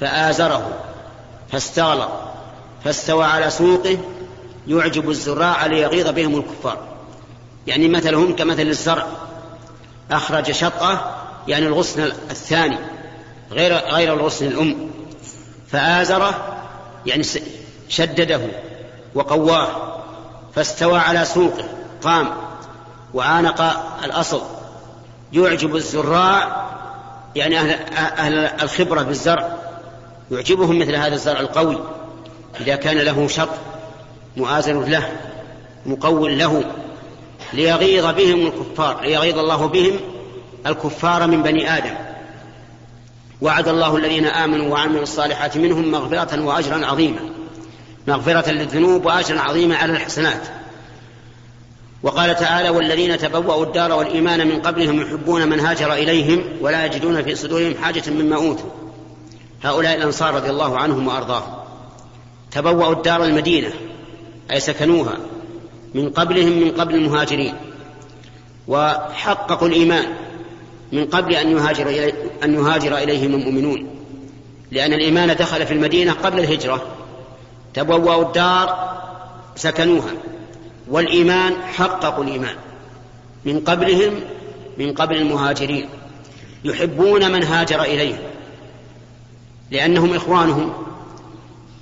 فآزره 0.00 0.70
فاستغلظ 1.52 2.08
فاستوى 2.84 3.24
على 3.24 3.50
سوقه 3.50 3.98
يعجب 4.66 5.10
الزراع 5.10 5.66
ليغيظ 5.66 6.08
بهم 6.08 6.36
الكفار. 6.36 6.78
يعني 7.66 7.88
مثلهم 7.88 8.36
كمثل 8.36 8.62
الزرع 8.62 9.06
أخرج 10.10 10.50
شطأه 10.50 11.25
يعني 11.48 11.66
الغصن 11.66 12.02
الثاني 12.02 12.78
غير 13.52 13.74
غير 13.74 14.14
الغصن 14.14 14.46
الأم. 14.46 14.90
فآزره 15.68 16.58
يعني 17.06 17.24
شدده 17.88 18.40
وقواه 19.14 19.96
فاستوى 20.54 20.98
على 20.98 21.24
سوقه 21.24 21.64
قام 22.02 22.28
وعانق 23.14 23.60
الأصل. 24.04 24.42
يعجب 25.32 25.76
الزراع 25.76 26.66
يعني 27.36 27.58
أهل, 27.58 27.70
أهل 27.96 28.34
الخبرة 28.62 29.02
بالزرع 29.02 29.56
يعجبهم 30.30 30.78
مثل 30.78 30.94
هذا 30.94 31.14
الزرع 31.14 31.40
القوي. 31.40 31.78
إذا 32.60 32.76
كان 32.76 32.98
له 32.98 33.28
شط 33.28 33.48
مؤازر 34.36 34.80
له 34.80 35.12
مقول 35.86 36.38
له 36.38 36.64
ليغيظ 37.52 38.06
بهم 38.06 38.46
الكفار 38.46 39.00
ليغيظ 39.00 39.38
الله 39.38 39.66
بهم 39.66 40.00
الكفار 40.66 41.26
من 41.26 41.42
بني 41.42 41.76
آدم. 41.76 41.94
وعد 43.40 43.68
الله 43.68 43.96
الذين 43.96 44.26
آمنوا 44.26 44.68
وعملوا 44.68 45.02
الصالحات 45.02 45.56
منهم 45.56 45.90
مغفرة 45.90 46.44
وأجرا 46.44 46.86
عظيما. 46.86 47.20
مغفرة 48.08 48.50
للذنوب 48.50 49.06
وأجرا 49.06 49.40
عظيما 49.40 49.76
على 49.76 49.92
الحسنات. 49.92 50.42
وقال 52.02 52.36
تعالى 52.36 52.68
والذين 52.68 53.18
تبوأوا 53.18 53.64
الدار 53.64 53.92
والإيمان 53.92 54.48
من 54.48 54.60
قبلهم 54.62 55.00
يحبون 55.00 55.48
من 55.48 55.60
هاجر 55.60 55.92
إليهم 55.92 56.44
ولا 56.60 56.84
يجدون 56.84 57.22
في 57.22 57.34
صدورهم 57.34 57.74
حاجة 57.82 58.10
مما 58.10 58.36
أوتوا. 58.36 58.70
هؤلاء 59.64 59.96
الأنصار 59.96 60.34
رضي 60.34 60.50
الله 60.50 60.78
عنهم 60.78 61.08
وأرضاهم. 61.08 61.54
تبوأوا 62.50 62.92
الدار 62.92 63.24
المدينة 63.24 63.70
أي 64.50 64.60
سكنوها 64.60 65.16
من 65.94 66.10
قبلهم 66.10 66.52
من 66.52 66.70
قبل 66.70 66.94
المهاجرين. 66.94 67.54
وحققوا 68.68 69.68
الإيمان. 69.68 70.25
من 70.92 71.06
قبل 71.06 71.34
أن 71.34 71.56
يهاجر 71.56 71.86
إلي 71.86 72.12
أن 72.44 72.54
يهاجر 72.54 72.98
إليهم 72.98 73.34
المؤمنون. 73.34 73.86
لأن 74.70 74.92
الإيمان 74.92 75.36
دخل 75.36 75.66
في 75.66 75.74
المدينة 75.74 76.12
قبل 76.12 76.38
الهجرة. 76.38 76.82
تبوأوا 77.74 78.22
الدار 78.22 78.96
سكنوها. 79.56 80.10
والإيمان 80.88 81.52
حققوا 81.62 82.24
الإيمان. 82.24 82.54
من 83.44 83.60
قبلهم 83.60 84.20
من 84.78 84.92
قبل 84.92 85.16
المهاجرين. 85.16 85.88
يحبون 86.64 87.32
من 87.32 87.42
هاجر 87.42 87.82
إليهم. 87.82 88.18
لأنهم 89.70 90.14
إخوانهم. 90.14 90.72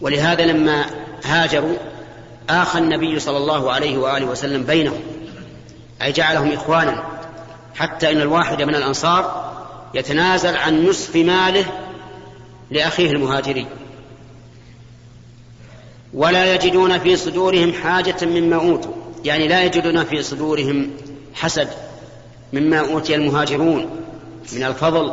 ولهذا 0.01 0.47
لما 0.47 0.87
هاجروا 1.25 1.77
آخى 2.51 2.79
النبي 2.79 3.19
صلى 3.19 3.37
الله 3.37 3.73
عليه 3.73 3.99
وآله 3.99 4.27
وسلم 4.27 4.63
بينهم. 4.63 5.01
أي 6.03 6.13
جعلهم 6.13 6.53
إخوانا. 6.53 7.14
حتى 7.75 8.13
إن 8.13 8.21
الواحد 8.21 8.63
من 8.63 8.75
الأنصار 8.75 9.53
يتنازل 9.95 10.57
عن 10.57 10.87
نصف 10.87 11.17
ماله 11.17 11.65
لأخيه 12.71 13.11
المهاجري 13.11 13.67
ولا 16.15 16.55
يجدون 16.55 16.99
في 16.99 17.17
صدورهم 17.17 17.73
حاجة 17.73 18.17
مما 18.23 18.57
أوتوا. 18.57 18.93
يعني 19.25 19.49
لا 19.49 19.65
يجدون 19.65 20.05
في 20.05 20.23
صدورهم 20.23 20.91
حسد 21.35 21.69
مما 22.53 22.79
أوتي 22.79 23.15
المهاجرون 23.15 23.91
من 24.53 24.63
الفضل 24.63 25.13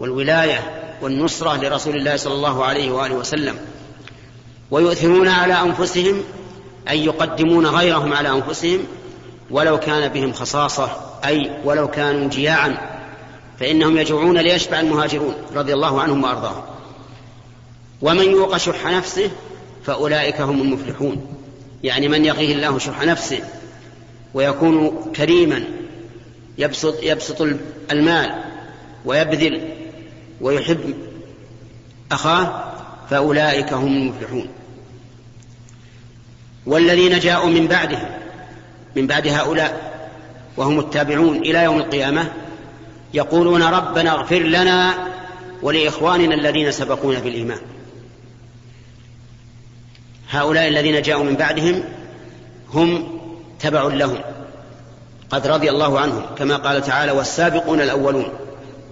والولاية 0.00 0.60
والنصرة 1.02 1.56
لرسول 1.56 1.96
الله 1.96 2.16
صلى 2.16 2.34
الله 2.34 2.64
عليه 2.64 2.90
وآله 2.90 3.14
وسلم. 3.14 3.56
ويؤثرون 4.70 5.28
على 5.28 5.54
أنفسهم 5.54 6.22
أي 6.88 7.04
يقدمون 7.04 7.66
غيرهم 7.66 8.12
على 8.12 8.28
أنفسهم 8.28 8.78
ولو 9.50 9.80
كان 9.80 10.08
بهم 10.08 10.32
خصاصة 10.32 10.90
أي 11.24 11.50
ولو 11.64 11.88
كانوا 11.88 12.28
جياعا 12.28 12.76
فإنهم 13.60 13.98
يجوعون 13.98 14.38
ليشبع 14.38 14.80
المهاجرون 14.80 15.34
رضي 15.54 15.74
الله 15.74 16.00
عنهم 16.00 16.24
وأرضاهم. 16.24 16.62
ومن 18.02 18.30
يوق 18.30 18.56
شح 18.56 18.86
نفسه 18.86 19.30
فأولئك 19.86 20.40
هم 20.40 20.60
المفلحون. 20.60 21.26
يعني 21.82 22.08
من 22.08 22.24
يقيه 22.24 22.54
الله 22.54 22.78
شح 22.78 23.02
نفسه 23.02 23.40
ويكون 24.34 25.10
كريما 25.16 25.64
يبسط, 26.58 27.02
يبسط 27.02 27.42
المال 27.90 28.44
ويبذل 29.04 29.68
ويحب 30.40 30.94
أخاه 32.12 32.72
فأولئك 33.10 33.72
هم 33.72 33.96
المفلحون. 33.96 34.48
والذين 36.66 37.18
جاءوا 37.18 37.50
من 37.50 37.66
بعدهم 37.66 38.08
من 38.96 39.06
بعد 39.06 39.28
هؤلاء 39.28 40.00
وهم 40.56 40.78
التابعون 40.78 41.36
إلى 41.36 41.64
يوم 41.64 41.78
القيامة 41.78 42.32
يقولون 43.14 43.62
ربنا 43.62 44.10
اغفر 44.10 44.38
لنا 44.38 44.94
ولإخواننا 45.62 46.34
الذين 46.34 46.70
سبقونا 46.70 47.18
بالإيمان. 47.18 47.58
هؤلاء 50.30 50.68
الذين 50.68 51.02
جاءوا 51.02 51.24
من 51.24 51.34
بعدهم 51.34 51.84
هم 52.74 53.18
تبع 53.60 53.82
لهم. 53.82 54.18
قد 55.30 55.46
رضي 55.46 55.70
الله 55.70 56.00
عنهم 56.00 56.22
كما 56.38 56.56
قال 56.56 56.82
تعالى 56.82 57.12
والسابقون 57.12 57.80
الأولون 57.80 58.28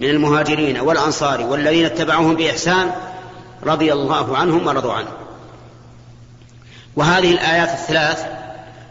من 0.00 0.08
المهاجرين 0.10 0.80
والأنصار 0.80 1.40
والذين 1.40 1.84
اتبعوهم 1.84 2.36
بإحسان 2.36 2.90
رضي 3.62 3.92
الله 3.92 4.36
عنهم 4.36 4.66
ورضوا 4.66 4.92
عنه. 4.92 5.08
وهذه 6.96 7.30
الآيات 7.30 7.68
الثلاث 7.68 8.26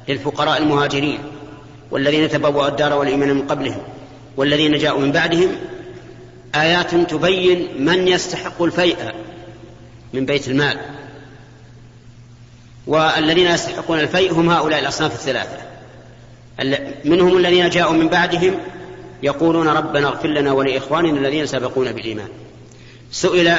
للفقراء 0.08 0.58
المهاجرين 0.58 1.20
والذين 1.92 2.30
تبوأوا 2.30 2.68
الدار 2.68 2.94
والإيمان 2.94 3.34
من 3.34 3.48
قبلهم 3.48 3.82
والذين 4.38 4.78
جاءوا 4.78 5.02
من 5.02 5.12
بعدهم 5.12 5.50
آيات 6.56 6.96
تبين 6.96 7.86
من 7.86 8.08
يستحق 8.08 8.62
الفيء 8.62 8.98
من 10.14 10.26
بيت 10.26 10.48
المال. 10.48 10.78
والذين 12.88 13.48
يستحقون 13.48 14.00
الفيء 14.00 14.34
هم 14.34 14.50
هؤلاء 14.50 14.80
الأصناف 14.80 15.14
الثلاثة. 15.14 15.58
منهم 17.06 17.38
الذين 17.38 17.70
جاءوا 17.70 17.94
من 17.94 18.08
بعدهم 18.08 18.56
يقولون 19.24 19.68
ربنا 19.68 20.08
اغفر 20.08 20.28
لنا 20.28 20.52
ولإخواننا 20.52 21.20
الذين 21.20 21.46
سبقونا 21.46 21.92
بالإيمان. 21.92 22.28
سئل 23.12 23.58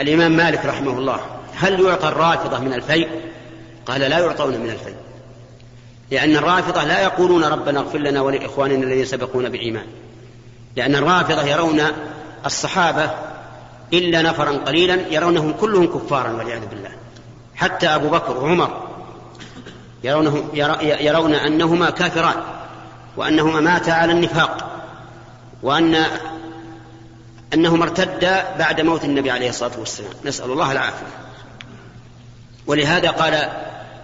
الإمام 0.00 0.32
مالك 0.32 0.64
رحمه 0.64 0.98
الله 0.98 1.20
هل 1.54 1.80
يعطى 1.80 2.08
الرافضة 2.08 2.58
من 2.58 2.72
الفيء؟ 2.72 3.08
قال 3.86 4.00
لا 4.00 4.18
يعطون 4.18 4.60
من 4.60 4.70
الفيء. 4.70 4.94
لأن 6.10 6.36
الرافضة 6.36 6.84
لا 6.84 7.02
يقولون 7.02 7.44
ربنا 7.44 7.80
اغفر 7.80 7.98
لنا 7.98 8.20
ولإخواننا 8.20 8.84
الذين 8.84 9.04
سبقونا 9.04 9.48
بالإيمان 9.48 9.86
لأن 10.76 10.94
الرافضة 10.94 11.42
يرون 11.42 11.82
الصحابة 12.46 13.10
إلا 13.92 14.22
نفرا 14.22 14.50
قليلا 14.50 14.94
يرونهم 15.10 15.52
كلهم 15.52 15.86
كفارا 15.86 16.30
والعياذ 16.30 16.66
بالله. 16.66 16.90
حتى 17.54 17.86
أبو 17.86 18.08
بكر 18.08 18.36
وعمر 18.36 18.88
يرونه 20.04 20.48
يرون 20.82 21.34
أنهما 21.34 21.90
كافران 21.90 22.36
وأنهما 23.16 23.60
ماتا 23.60 23.90
على 23.90 24.12
النفاق 24.12 24.82
وأن 25.62 26.04
أنهما 27.54 27.84
ارتدا 27.84 28.56
بعد 28.58 28.80
موت 28.80 29.04
النبي 29.04 29.30
عليه 29.30 29.48
الصلاة 29.48 29.78
والسلام. 29.78 30.12
نسأل 30.24 30.50
الله 30.50 30.72
العافية. 30.72 31.06
ولهذا 32.66 33.10
قال 33.10 33.48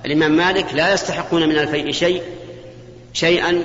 الإمام 0.05 0.37
مالك 0.37 0.75
لا 0.75 0.95
يستحقون 0.95 1.49
من 1.49 1.59
الفيء 1.59 1.93
شيء 1.93 2.23
شيئا 3.13 3.65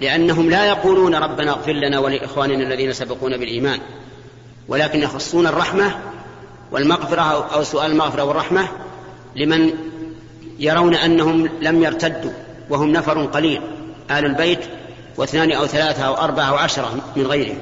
لأنهم 0.00 0.50
لا 0.50 0.66
يقولون 0.66 1.14
ربنا 1.14 1.50
اغفر 1.50 1.72
لنا 1.72 1.98
ولإخواننا 1.98 2.62
الذين 2.62 2.92
سبقونا 2.92 3.36
بالإيمان 3.36 3.80
ولكن 4.68 5.02
يخصون 5.02 5.46
الرحمة 5.46 5.98
والمغفرة 6.70 7.54
أو 7.54 7.64
سؤال 7.64 7.90
المغفرة 7.90 8.24
والرحمة 8.24 8.68
لمن 9.36 9.70
يرون 10.58 10.94
أنهم 10.94 11.48
لم 11.60 11.82
يرتدوا 11.82 12.30
وهم 12.70 12.92
نفر 12.92 13.24
قليل 13.24 13.60
آل 14.10 14.24
البيت 14.24 14.60
واثنان 15.16 15.52
أو 15.52 15.66
ثلاثة 15.66 16.02
أو 16.02 16.14
أربعة 16.14 16.44
أو 16.44 16.54
عشرة 16.54 16.94
من 17.16 17.26
غيرهم. 17.26 17.58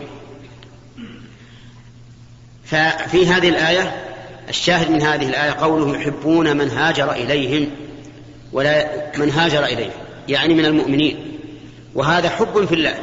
ففي 2.65 3.27
هذه 3.27 3.49
الآية 3.49 4.05
الشاهد 4.49 4.91
من 4.91 5.03
هذه 5.03 5.29
الآية 5.29 5.51
قوله 5.51 5.97
يحبون 5.97 6.57
من 6.57 6.71
هاجر 6.71 7.13
إليهم. 7.13 7.71
ولا 8.53 8.87
من 9.19 9.31
هاجر 9.31 9.65
إليهم 9.65 9.91
يعني 10.29 10.55
من 10.55 10.65
المؤمنين. 10.65 11.39
وهذا 11.95 12.29
حب 12.29 12.65
في 12.65 12.75
الله. 12.75 12.95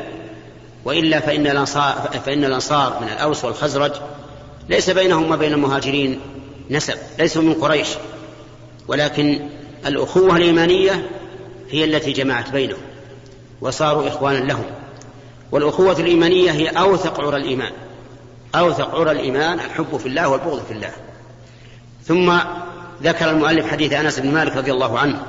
وإلا 0.86 1.19
فإن 1.19 1.47
الأنصار, 1.47 2.21
فإن 2.25 2.45
الأنصار 2.45 2.99
من 3.01 3.08
الأوس 3.08 3.45
والخزرج 3.45 3.91
ليس 4.69 4.89
بينهم 4.89 5.32
وبين 5.32 5.53
المهاجرين 5.53 6.19
نسب 6.69 6.95
ليسوا 7.19 7.41
من 7.41 7.53
قريش. 7.53 7.88
ولكن 8.88 9.39
الأخوة 9.86 10.38
الإيمانية 10.38 11.10
هي 11.69 11.84
التي 11.84 12.12
جمعت 12.12 12.49
بينهم 12.49 12.82
وصاروا 13.62 14.08
إخوانا 14.08 14.38
لهم. 14.38 14.65
والأخوة 15.51 15.99
الإيمانية 15.99 16.51
هي 16.51 16.67
أوثق 16.67 17.21
عرى 17.21 17.38
الإيمان. 17.38 17.71
أوثق 18.56 18.95
عرى 18.95 19.12
الإيمان 19.12 19.60
الحب 19.60 19.97
في 19.97 20.06
الله 20.06 20.29
والبغض 20.29 20.65
في 20.65 20.73
الله. 20.73 20.91
ثم 22.06 22.39
ذكر 23.04 23.30
المؤلف 23.30 23.72
حديث 23.72 23.94
أنس 23.94 24.20
بن 24.20 24.32
مالك 24.32 24.58
رضي 24.58 24.72
الله 24.72 25.00
عنه 25.00 25.20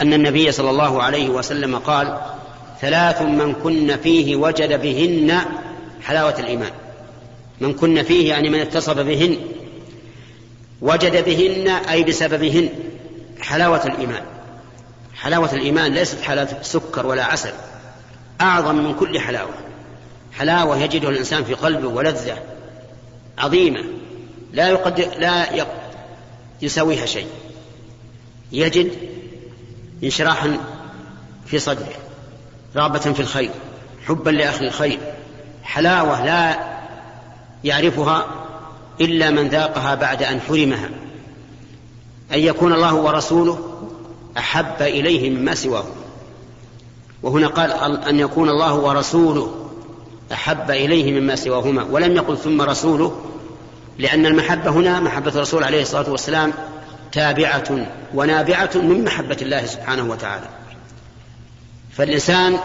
أن 0.00 0.12
النبي 0.12 0.52
صلى 0.52 0.70
الله 0.70 1.02
عليه 1.02 1.28
وسلم 1.28 1.78
قال 1.78 2.18
ثلاث 2.80 3.22
من 3.22 3.54
كن 3.54 3.96
فيه 3.96 4.36
وجد 4.36 4.82
بهن 4.82 5.40
حلاوة 6.02 6.38
الإيمان. 6.38 6.70
من 7.60 7.74
كن 7.74 8.02
فيه 8.02 8.28
يعني 8.28 8.48
من 8.50 8.60
اتصف 8.60 8.98
بهن 8.98 9.36
وجد 10.80 11.24
بهن 11.24 11.68
أي 11.68 12.04
بسببهن 12.04 12.68
حلاوة 13.40 13.86
الإيمان. 13.86 14.22
حلاوة 15.14 15.52
الإيمان 15.52 15.94
ليست 15.94 16.20
حلاوة 16.22 16.48
سكر 16.62 17.06
ولا 17.06 17.24
عسل 17.24 17.52
أعظم 18.40 18.74
من 18.74 18.94
كل 18.94 19.20
حلاوة. 19.20 19.54
حلاوة 20.32 20.82
يجدها 20.82 21.10
الإنسان 21.10 21.44
في 21.44 21.54
قلبه 21.54 21.88
ولذة 21.88 22.38
عظيمة. 23.38 23.84
لا 24.52 24.68
يقدر 24.68 25.06
لا 25.18 25.54
يساويها 26.62 27.06
شيء. 27.06 27.26
يجد 28.52 28.92
انشراحا 30.04 30.58
في 31.46 31.58
صدره 31.58 31.92
رغبة 32.76 32.98
في 32.98 33.20
الخير 33.20 33.50
حبا 34.06 34.30
لأخي 34.30 34.66
الخير 34.66 34.98
حلاوة 35.62 36.24
لا 36.24 36.58
يعرفها 37.64 38.26
إلا 39.00 39.30
من 39.30 39.48
ذاقها 39.48 39.94
بعد 39.94 40.22
أن 40.22 40.40
حرمها. 40.40 40.90
أن 42.32 42.38
يكون 42.38 42.72
الله 42.72 42.94
ورسوله 42.94 43.58
أحب 44.38 44.82
إليه 44.82 45.30
مما 45.30 45.54
سواه. 45.54 45.84
وهنا 47.22 47.46
قال 47.46 47.70
أن 48.04 48.18
يكون 48.18 48.48
الله 48.48 48.74
ورسوله 48.74 49.54
أحب 50.32 50.70
إليه 50.70 51.20
مما 51.20 51.36
سواهما 51.36 51.84
ولم 51.90 52.16
يقل 52.16 52.38
ثم 52.38 52.62
رسوله 52.62 53.16
لأن 53.98 54.26
المحبة 54.26 54.70
هنا 54.70 55.00
محبة 55.00 55.30
الرسول 55.30 55.64
عليه 55.64 55.82
الصلاة 55.82 56.10
والسلام 56.10 56.52
تابعة 57.12 57.86
ونابعة 58.14 58.70
من 58.74 59.04
محبة 59.04 59.36
الله 59.42 59.66
سبحانه 59.66 60.10
وتعالى. 60.10 60.48
فالإنسان 61.92 62.58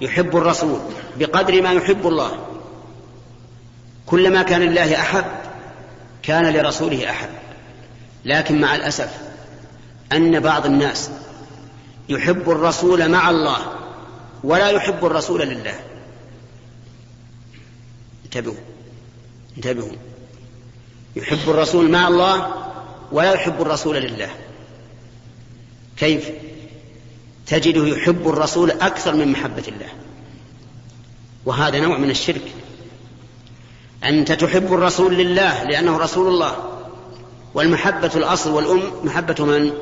يحب 0.00 0.36
الرسول 0.36 0.80
بقدر 1.18 1.62
ما 1.62 1.72
يحب 1.72 2.06
الله. 2.06 2.46
كلما 4.06 4.42
كان 4.42 4.62
الله 4.62 5.00
أحب 5.00 5.24
كان 6.22 6.54
لرسوله 6.54 7.10
أحب. 7.10 7.28
لكن 8.24 8.60
مع 8.60 8.74
الأسف 8.74 9.10
أن 10.12 10.40
بعض 10.40 10.66
الناس 10.66 11.10
يحب 12.08 12.50
الرسول 12.50 13.08
مع 13.08 13.30
الله 13.30 13.58
ولا 14.44 14.70
يحب 14.70 15.06
الرسول 15.06 15.40
لله. 15.40 15.74
انتبهوا. 18.24 18.54
انتبهوا. 19.56 19.92
يحب 21.16 21.50
الرسول 21.50 21.90
مع 21.90 22.08
الله 22.08 22.54
ولا 23.12 23.32
يحب 23.32 23.62
الرسول 23.62 23.96
لله. 23.96 24.28
كيف؟ 25.96 26.30
تجده 27.46 27.86
يحب 27.86 28.28
الرسول 28.28 28.70
أكثر 28.70 29.14
من 29.14 29.32
محبة 29.32 29.62
الله. 29.68 29.88
وهذا 31.46 31.80
نوع 31.80 31.98
من 31.98 32.10
الشرك. 32.10 32.52
أنت 34.04 34.32
تحب 34.32 34.74
الرسول 34.74 35.14
لله 35.14 35.64
لأنه 35.64 35.98
رسول 35.98 36.28
الله. 36.28 36.56
والمحبة 37.54 38.10
الأصل 38.16 38.50
والأم 38.50 38.82
محبة 39.04 39.44
من؟ 39.44 39.72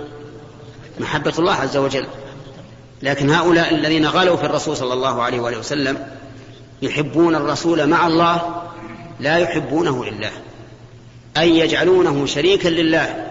محبة 1.00 1.32
الله 1.38 1.54
عز 1.54 1.76
وجل. 1.76 2.06
لكن 3.02 3.30
هؤلاء 3.30 3.74
الذين 3.74 4.06
غلوا 4.06 4.36
في 4.36 4.46
الرسول 4.46 4.76
صلى 4.76 4.92
الله 4.92 5.22
عليه 5.22 5.40
وآله 5.40 5.58
وسلم 5.58 6.06
يحبون 6.82 7.34
الرسول 7.34 7.86
مع 7.86 8.06
الله 8.06 8.62
لا 9.20 9.36
يحبونه 9.36 10.04
لله. 10.04 10.30
أي 11.36 11.58
يجعلونه 11.58 12.26
شريكا 12.26 12.68
لله 12.68 13.26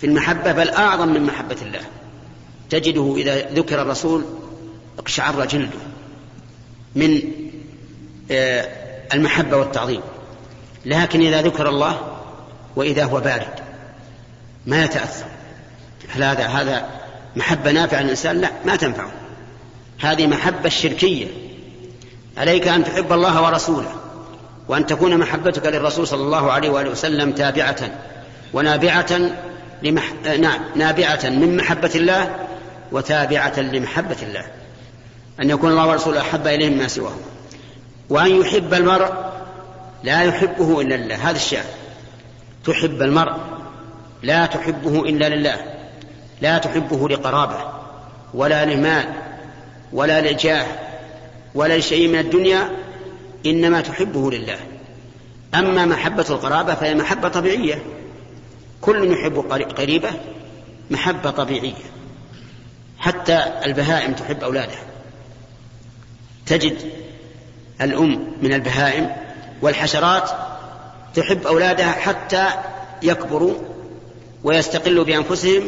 في 0.00 0.06
المحبة 0.06 0.52
بل 0.52 0.70
أعظم 0.70 1.08
من 1.08 1.22
محبة 1.22 1.56
الله. 1.62 1.80
تجده 2.70 3.14
إذا 3.16 3.50
ذكر 3.50 3.82
الرسول 3.82 4.24
اقشعر 4.98 5.44
جلده 5.44 5.78
من 6.94 7.22
آه، 8.30 8.68
المحبة 9.14 9.56
والتعظيم. 9.56 10.00
لكن 10.86 11.20
إذا 11.20 11.42
ذكر 11.42 11.68
الله 11.68 12.18
وإذا 12.76 13.04
هو 13.04 13.20
بارد 13.20 13.60
ما 14.66 14.84
يتأثر. 14.84 15.26
هل 16.08 16.22
هذا 16.22 16.46
هذا 16.46 16.88
محبة 17.36 17.72
نافعة 17.72 18.02
للإنسان؟ 18.02 18.40
لا 18.40 18.50
ما 18.64 18.76
تنفعه. 18.76 19.12
هذه 20.00 20.26
محبة 20.26 20.68
شركية 20.68 21.26
عليك 22.36 22.68
أن 22.68 22.84
تحب 22.84 23.12
الله 23.12 23.42
ورسوله. 23.42 23.94
وأن 24.68 24.86
تكون 24.86 25.18
محبتك 25.18 25.66
للرسول 25.66 26.06
صلى 26.06 26.22
الله 26.22 26.52
عليه 26.52 26.70
وآله 26.70 26.90
وسلم 26.90 27.32
تابعة. 27.32 27.90
ونابعة 28.52 29.20
لمح... 29.82 30.12
نعم 30.38 30.60
نابعة 30.76 31.20
من 31.24 31.56
محبة 31.56 31.90
الله 31.94 32.36
وتابعة 32.92 33.60
لمحبة 33.60 34.16
الله. 34.22 34.46
أن 35.40 35.50
يكون 35.50 35.70
الله 35.70 35.88
ورسوله 35.88 36.20
أحب 36.20 36.46
إليه 36.46 36.70
مما 36.70 36.88
سواه 36.88 37.14
وأن 38.10 38.40
يحب 38.40 38.74
المرء 38.74 39.12
لا 40.02 40.22
يحبه 40.22 40.80
إلا 40.80 40.94
لله. 40.94 41.30
هذا 41.30 41.36
الشأن 41.36 41.64
تحب 42.66 43.02
المرء 43.02 43.32
لا 44.22 44.46
تحبه 44.46 45.00
إلا 45.00 45.28
لله. 45.28 45.56
لا 46.40 46.58
تحبه 46.58 47.08
لقرابة 47.08 47.56
ولا 48.34 48.64
لمال 48.64 49.04
ولا 49.92 50.20
لجاه 50.20 50.66
ولا 51.54 51.78
لشيء 51.78 52.08
من 52.08 52.18
الدنيا 52.18 52.68
إنما 53.46 53.80
تحبه 53.80 54.30
لله. 54.30 54.58
أما 55.54 55.86
محبة 55.86 56.26
القرابة 56.30 56.74
فهي 56.74 56.94
محبة 56.94 57.28
طبيعية. 57.28 57.82
كل 58.80 59.12
يحب 59.12 59.38
قريبه 59.78 60.10
محبة 60.90 61.30
طبيعية. 61.30 61.84
حتى 62.98 63.44
البهائم 63.64 64.12
تحب 64.12 64.44
أولادها 64.44 64.82
تجد 66.46 66.78
الأم 67.80 68.32
من 68.42 68.52
البهائم 68.52 69.16
والحشرات 69.62 70.30
تحب 71.14 71.46
أولادها 71.46 71.92
حتى 71.92 72.46
يكبروا 73.02 73.54
ويستقلوا 74.44 75.04
بأنفسهم 75.04 75.62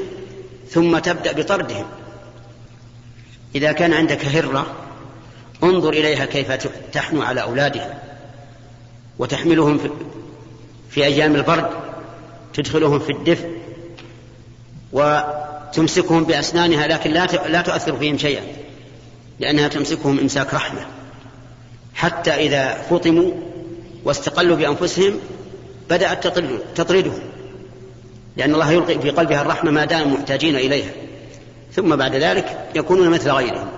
ثم 0.71 0.99
تبدأ 0.99 1.33
بطردهم. 1.33 1.87
إذا 3.55 3.73
كان 3.73 3.93
عندك 3.93 4.25
هرة 4.25 4.86
انظر 5.63 5.93
إليها 5.93 6.25
كيف 6.25 6.53
تحنو 6.93 7.23
على 7.23 7.43
أولادها 7.43 8.03
وتحملهم 9.19 9.81
في, 10.91 11.05
أيام 11.05 11.37
البرد 11.37 11.71
تدخلهم 12.55 12.99
في 12.99 13.13
الدفء 13.13 13.51
وتمسكهم 14.93 16.25
بأسنانها 16.25 16.87
لكن 16.87 17.11
لا 17.11 17.27
لا 17.27 17.63
تؤثر 17.63 17.97
فيهم 17.97 18.19
شيئا 18.19 18.43
لأنها 19.41 19.69
تمسكهم 19.69 20.19
إمساك 20.19 20.55
رحمة. 20.55 20.87
حتى 21.95 22.31
إذا 22.31 22.75
فطموا 22.91 23.31
واستقلوا 24.05 24.57
بأنفسهم 24.57 25.19
بدأت 25.91 26.27
تطردهم 26.77 27.21
لأن 28.37 28.55
الله 28.55 28.73
يلقي 28.73 28.99
في 28.99 29.11
قلبها 29.11 29.43
الرحمة 29.43 29.71
ما 29.71 29.85
دام 29.85 30.13
محتاجين 30.13 30.57
إليها. 30.57 30.91
ثم 31.73 31.97
بعد 31.97 32.15
ذلك 32.15 32.69
يكونون 32.75 33.11
مثل 33.11 33.31
غيرهم. 33.31 33.69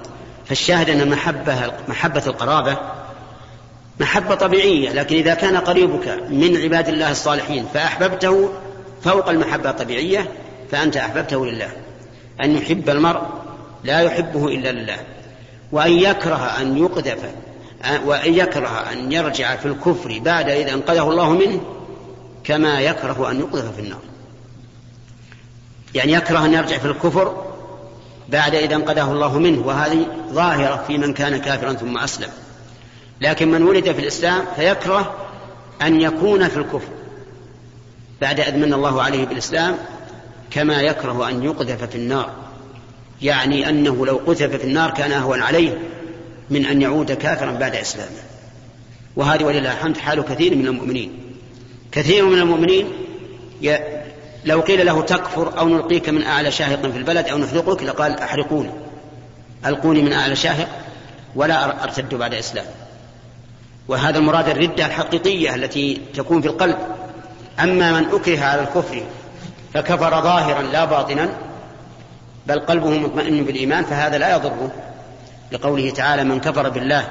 فالشاهد 0.49 0.91
أن 0.91 1.11
محبة 1.11 1.73
محبة 1.89 2.23
القرابة 2.27 2.77
محبة 4.01 4.35
طبيعية 4.35 4.93
لكن 4.93 5.17
إذا 5.17 5.35
كان 5.35 5.57
قريبك 5.57 6.09
من 6.31 6.57
عباد 6.57 6.89
الله 6.89 7.11
الصالحين 7.11 7.67
فأحببته 7.75 8.51
فوق 9.03 9.29
المحبة 9.29 9.71
الطبيعية 9.71 10.31
فأنت 10.71 10.97
أحببته 10.97 11.47
لله. 11.47 11.71
أن 12.41 12.57
يحب 12.57 12.91
المرء 12.91 13.23
لا 13.85 14.01
يحبه 14.01 14.49
إلا 14.49 14.73
لله. 14.73 14.97
وأن 15.73 15.93
يكره 15.93 16.61
أن 16.61 16.79
يقذف 16.79 17.19
وأن 18.05 18.35
يكره 18.35 18.93
أن 18.93 19.13
يرجع 19.13 19.57
في 19.57 19.67
الكفر 19.67 20.19
بعد 20.19 20.49
إذا 20.49 20.75
أنقذه 20.75 21.11
الله 21.11 21.31
منه 21.31 21.61
كما 22.45 22.81
يكره 22.81 23.31
أن 23.31 23.41
يقذف 23.41 23.75
في 23.75 23.81
النار. 23.81 24.01
يعني 25.95 26.13
يكره 26.13 26.45
أن 26.45 26.55
يرجع 26.55 26.79
في 26.79 26.85
الكفر 26.85 27.48
بعد 28.29 28.55
إذا 28.55 28.77
انقذه 28.77 29.13
الله 29.13 29.39
منه 29.39 29.67
وهذه 29.67 30.07
ظاهرة 30.33 30.85
في 30.87 30.99
من 30.99 31.13
كان 31.15 31.37
كافرا 31.37 31.73
ثم 31.73 31.99
أسلم. 31.99 32.29
لكن 33.21 33.51
من 33.51 33.63
ولد 33.63 33.93
في 33.93 34.01
الإسلام 34.01 34.45
فيكره 34.57 35.15
أن 35.83 36.01
يكون 36.01 36.49
في 36.49 36.57
الكفر 36.57 36.89
بعد 38.21 38.41
إذ 38.41 38.57
من 38.57 38.75
الله 38.75 39.03
عليه 39.03 39.27
بالإسلام 39.27 39.77
كما 40.51 40.83
يكره 40.83 41.29
أن 41.29 41.45
يقذف 41.45 41.85
في 41.85 41.95
النار. 41.95 42.31
يعني 43.23 43.69
أنه 43.69 44.07
لو 44.07 44.21
قذف 44.27 44.57
في 44.57 44.65
النار 44.65 44.91
كان 44.91 45.13
أهون 45.13 45.43
عليه 45.43 45.79
من 46.51 46.67
أن 46.67 46.83
يعود 46.83 47.13
كافرا 47.13 47.51
بعد 47.51 47.77
إسلامه. 47.77 48.11
وهذه 49.17 49.45
ولله 49.45 49.73
الحمد 49.73 49.99
حال 49.99 50.23
كثير 50.23 50.57
من 50.57 50.67
المؤمنين. 50.67 51.13
كثير 51.93 52.27
من 52.27 52.39
المؤمنين 52.39 52.87
لو 54.49 54.61
قيل 54.61 54.87
له 54.87 55.03
تكفر 55.03 55.59
أو 55.59 55.69
نلقيك 55.69 56.09
من 56.09 56.23
أعلى 56.23 56.51
شاهق 56.51 56.81
في 56.81 56.99
البلد 56.99 57.29
أو 57.29 57.39
نحرقك 57.39 57.83
لقال 57.83 58.19
أحرقوني 58.21 58.71
ألقوني 59.67 60.03
من 60.03 60.13
أعلى 60.13 60.37
شاهق 60.37 60.69
ولا 61.37 61.85
أرتد 61.85 62.15
بعد 62.15 62.35
إسلام. 62.35 62.65
وهذا 63.89 64.19
المراد 64.19 64.49
الردة 64.49 64.87
الحقيقية 64.87 65.55
التي 65.55 66.01
تكون 66.15 66.41
في 66.41 66.49
القلب. 66.49 66.77
أما 67.61 68.01
من 68.01 68.07
أكره 68.13 68.41
على 68.41 68.63
الكفر 68.63 69.03
فكفر 69.75 70.23
ظاهرا 70.23 70.63
لا 70.63 70.85
باطنا 70.85 71.29
بل 72.47 72.61
قلبه 72.61 72.91
مطمئن 72.91 73.45
بالإيمان 73.45 73.85
فهذا 73.85 74.19
لا 74.19 74.37
يضره. 74.37 74.71
لقوله 75.53 75.91
تعالى 75.91 76.25
من 76.25 76.41
كفر 76.41 76.69
بالله 76.69 77.09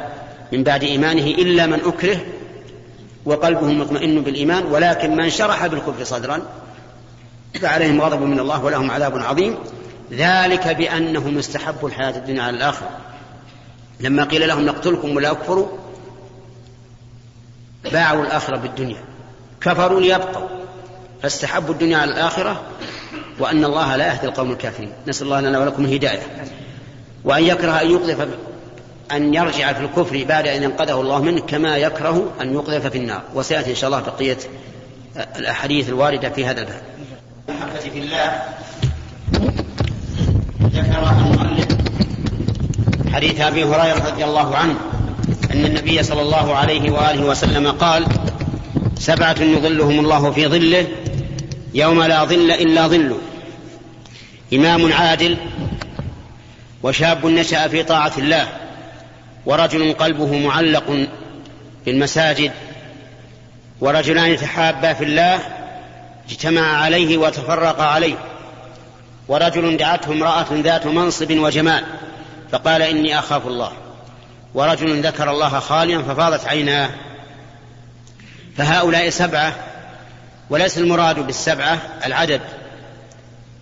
من 0.52 0.64
بعد 0.64 0.84
إيمانه 0.84 1.26
إلا 1.26 1.66
من 1.66 1.80
أكره 1.86 2.18
وقلبه 3.26 3.68
مطمئن 3.68 4.22
بالإيمان 4.22 4.66
ولكن 4.66 5.16
من 5.16 5.30
شرح 5.30 5.68
بالكفر 5.68 6.04
صدرا 6.04 6.42
فعليهم 7.54 8.02
غضب 8.02 8.22
من 8.22 8.40
الله 8.40 8.64
ولهم 8.64 8.92
عذاب 8.92 9.18
عظيم. 9.18 9.56
ذلك 10.12 10.68
بأنهم 10.68 11.38
استحبوا 11.38 11.90
الحياة 11.90 12.18
الدنيا 12.18 12.44
على 12.44 12.58
الآخرة. 12.58 12.90
لما 14.00 14.24
قيل 14.24 14.48
لهم 14.48 14.66
نقتلكم 14.66 15.16
ولا 15.16 15.32
أكفروا 15.32 15.68
باعوا 17.92 18.24
الآخرة 18.24 18.58
بالدنيا. 18.58 19.04
كفروا 19.62 20.02
ليبقوا. 20.02 20.48
فاستحبوا 21.24 21.74
الدنيا 21.74 21.98
على 21.98 22.12
الآخرة 22.12 22.62
وأن 23.40 23.66
الله 23.66 23.96
لا 23.96 24.08
يهدي 24.08 24.28
القوم 24.28 24.52
الكافرين. 24.52 24.92
نسأل 25.08 25.26
الله 25.26 25.42
لنا 25.42 25.60
ولكم 25.60 25.86
الهداية. 25.86 26.48
وأن 27.24 27.44
يكره 27.44 27.82
أن 27.82 27.92
يقذف 27.92 28.28
أن 29.12 29.34
يرجع 29.34 29.74
في 29.74 29.82
الكفر 29.84 30.24
بعد 30.24 30.48
أن 30.48 30.64
ينقذه 30.64 31.02
الله 31.02 31.22
منه 31.22 31.42
كما 31.42 31.78
يكره 31.78 32.34
أن 32.42 32.54
يقذف 32.54 32.88
في 32.88 32.98
النار. 32.98 33.22
وسيأتي 33.34 33.70
إن 33.70 33.76
شاء 33.76 33.90
الله 33.90 34.00
بقية 34.02 34.38
الأحاديث 35.36 35.90
الواردة 35.90 36.30
في 36.30 36.46
هذا 36.46 36.62
الباب. 36.62 36.82
المحبة 37.50 37.80
في 37.80 38.00
الله. 38.00 38.42
ذكر 40.62 41.10
المؤلف 41.10 41.68
حديث 43.14 43.42
أبي 43.42 43.64
هريرة 43.64 44.08
رضي 44.08 44.26
الله 44.26 44.56
عنه 44.56 44.76
أن 45.54 45.66
النبي 45.66 46.04
صلى 46.04 46.22
الله 46.22 46.56
عليه 46.56 46.92
وآله 46.92 47.26
وسلم 47.26 47.72
قال 47.72 48.06
سبعة 48.98 49.36
يظلهم 49.40 50.00
الله 50.00 50.32
في 50.32 50.48
ظله 50.48 50.88
يوم 51.74 52.04
لا 52.04 52.24
ظل 52.24 52.52
إلا 52.52 52.88
ظله. 52.88 53.18
إمام 54.54 54.94
عادل 54.94 55.38
وشاب 56.84 57.26
نشأ 57.26 57.68
في 57.68 57.84
طاعة 57.84 58.14
الله 58.18 58.48
ورجل 59.46 59.94
قلبه 59.94 60.38
معلق 60.38 61.08
في 61.86 61.92
المساجد 61.92 62.52
ورجلان 63.82 64.38
تحابا 64.38 64.94
في 64.94 65.04
الله 65.04 65.57
اجتمع 66.30 66.62
عليه 66.62 67.18
وتفرق 67.18 67.82
عليه. 67.82 68.16
ورجل 69.28 69.78
دعته 69.78 70.12
امرأة 70.12 70.46
ذات 70.52 70.86
منصب 70.86 71.32
وجمال 71.32 71.84
فقال 72.52 72.82
إني 72.82 73.20
أخاف 73.20 73.48
الله. 73.48 73.72
ورجل 74.54 75.02
ذكر 75.02 75.32
الله 75.32 75.60
خاليا 75.60 76.02
ففاضت 76.02 76.46
عيناه. 76.46 76.90
فهؤلاء 78.58 79.10
سبعة 79.10 79.56
وليس 80.50 80.78
المراد 80.78 81.20
بالسبعة 81.20 81.80
العدد 82.06 82.42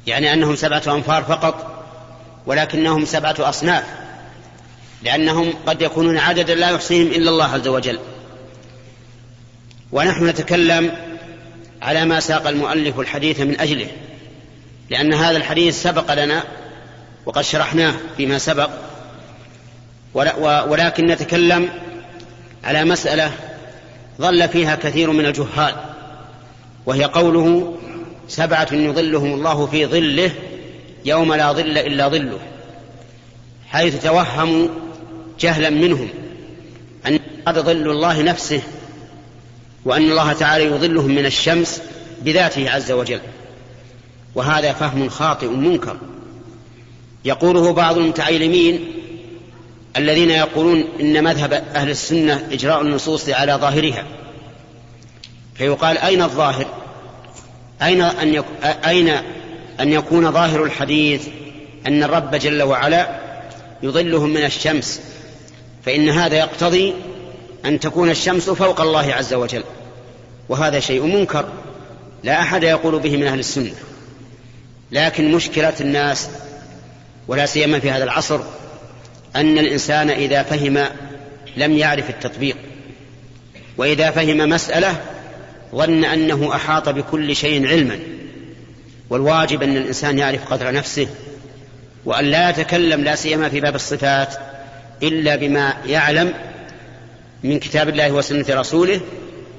يعني 0.07 0.33
أنهم 0.33 0.55
سبعة 0.55 0.83
أنفار 0.87 1.23
فقط 1.23 1.85
ولكنهم 2.45 3.05
سبعة 3.05 3.35
أصناف 3.39 3.83
لأنهم 5.03 5.53
قد 5.65 5.81
يكونون 5.81 6.17
عددا 6.17 6.55
لا 6.55 6.69
يحصيهم 6.69 7.07
إلا 7.07 7.29
الله 7.29 7.45
عز 7.45 7.67
وجل. 7.67 7.99
ونحن 9.91 10.27
نتكلم 10.27 10.91
على 11.81 12.05
ما 12.05 12.19
ساق 12.19 12.47
المؤلف 12.47 12.99
الحديث 12.99 13.39
من 13.39 13.59
أجله 13.59 13.87
لأن 14.89 15.13
هذا 15.13 15.37
الحديث 15.37 15.83
سبق 15.83 16.13
لنا 16.13 16.43
وقد 17.25 17.41
شرحناه 17.41 17.93
فيما 18.17 18.37
سبق 18.37 18.69
ولكن 20.67 21.05
نتكلم 21.05 21.69
على 22.63 22.85
مسألة 22.85 23.31
ظل 24.21 24.49
فيها 24.49 24.75
كثير 24.75 25.11
من 25.11 25.25
الجهال 25.25 25.75
وهي 26.85 27.03
قوله 27.03 27.77
سبعة 28.27 28.67
يظلهم 28.71 29.33
الله 29.33 29.65
في 29.65 29.85
ظله 29.85 30.31
يوم 31.05 31.33
لا 31.33 31.51
ظل 31.51 31.77
إلا 31.77 32.07
ظله 32.07 32.39
حيث 33.69 34.03
توهموا 34.03 34.67
جهلا 35.39 35.69
منهم 35.69 36.09
أن 37.07 37.19
هذا 37.47 37.61
ظل 37.61 37.91
الله 37.91 38.21
نفسه 38.21 38.61
وأن 39.85 40.11
الله 40.11 40.33
تعالى 40.33 40.63
يظلهم 40.63 41.15
من 41.15 41.25
الشمس 41.25 41.81
بذاته 42.21 42.71
عز 42.71 42.91
وجل. 42.91 43.19
وهذا 44.35 44.73
فهم 44.73 45.09
خاطئ 45.09 45.47
منكر. 45.47 45.97
يقوله 47.25 47.73
بعض 47.73 47.97
المتعلمين 47.97 48.85
الذين 49.97 50.29
يقولون 50.29 50.83
إن 50.99 51.23
مذهب 51.23 51.53
أهل 51.53 51.89
السنة 51.89 52.47
إجراء 52.51 52.81
النصوص 52.81 53.29
على 53.29 53.53
ظاهرها. 53.53 54.03
فيقال 55.55 55.97
أين 55.97 56.21
الظاهر؟ 56.21 56.65
أين 57.81 58.01
أن, 58.01 58.33
يك... 58.33 58.45
أين 58.63 59.09
أن 59.79 59.93
يكون 59.93 60.31
ظاهر 60.31 60.63
الحديث 60.63 61.27
أن 61.87 62.03
الرب 62.03 62.35
جل 62.35 62.63
وعلا 62.63 63.19
يظلهم 63.83 64.29
من 64.29 64.43
الشمس؟ 64.43 65.01
فإن 65.85 66.09
هذا 66.09 66.35
يقتضي 66.35 66.93
أن 67.65 67.79
تكون 67.79 68.09
الشمس 68.09 68.49
فوق 68.49 68.81
الله 68.81 69.13
عز 69.13 69.33
وجل. 69.33 69.63
وهذا 70.49 70.79
شيء 70.79 71.03
منكر. 71.03 71.45
لا 72.23 72.41
أحد 72.41 72.63
يقول 72.63 72.99
به 72.99 73.17
من 73.17 73.27
أهل 73.27 73.39
السنة. 73.39 73.73
لكن 74.91 75.31
مشكلة 75.31 75.73
الناس 75.81 76.29
ولا 77.27 77.45
سيما 77.45 77.79
في 77.79 77.91
هذا 77.91 78.03
العصر 78.03 78.39
أن 79.35 79.57
الإنسان 79.57 80.09
إذا 80.09 80.43
فهم 80.43 80.85
لم 81.57 81.77
يعرف 81.77 82.09
التطبيق. 82.09 82.57
وإذا 83.77 84.11
فهم 84.11 84.37
مسألة 84.37 85.01
ظن 85.75 86.05
أنه 86.05 86.55
أحاط 86.55 86.89
بكل 86.89 87.35
شيء 87.35 87.67
علما. 87.67 87.99
والواجب 89.09 89.63
أن 89.63 89.77
الإنسان 89.77 90.19
يعرف 90.19 90.53
قدر 90.53 90.71
نفسه 90.71 91.07
وأن 92.05 92.25
لا 92.25 92.49
يتكلم 92.49 93.03
لا 93.03 93.15
سيما 93.15 93.49
في 93.49 93.59
باب 93.59 93.75
الصفات 93.75 94.35
إلا 95.03 95.35
بما 95.35 95.73
يعلم 95.85 96.33
من 97.45 97.59
كتاب 97.59 97.89
الله 97.89 98.11
وسنة 98.11 98.45
رسوله 98.49 99.01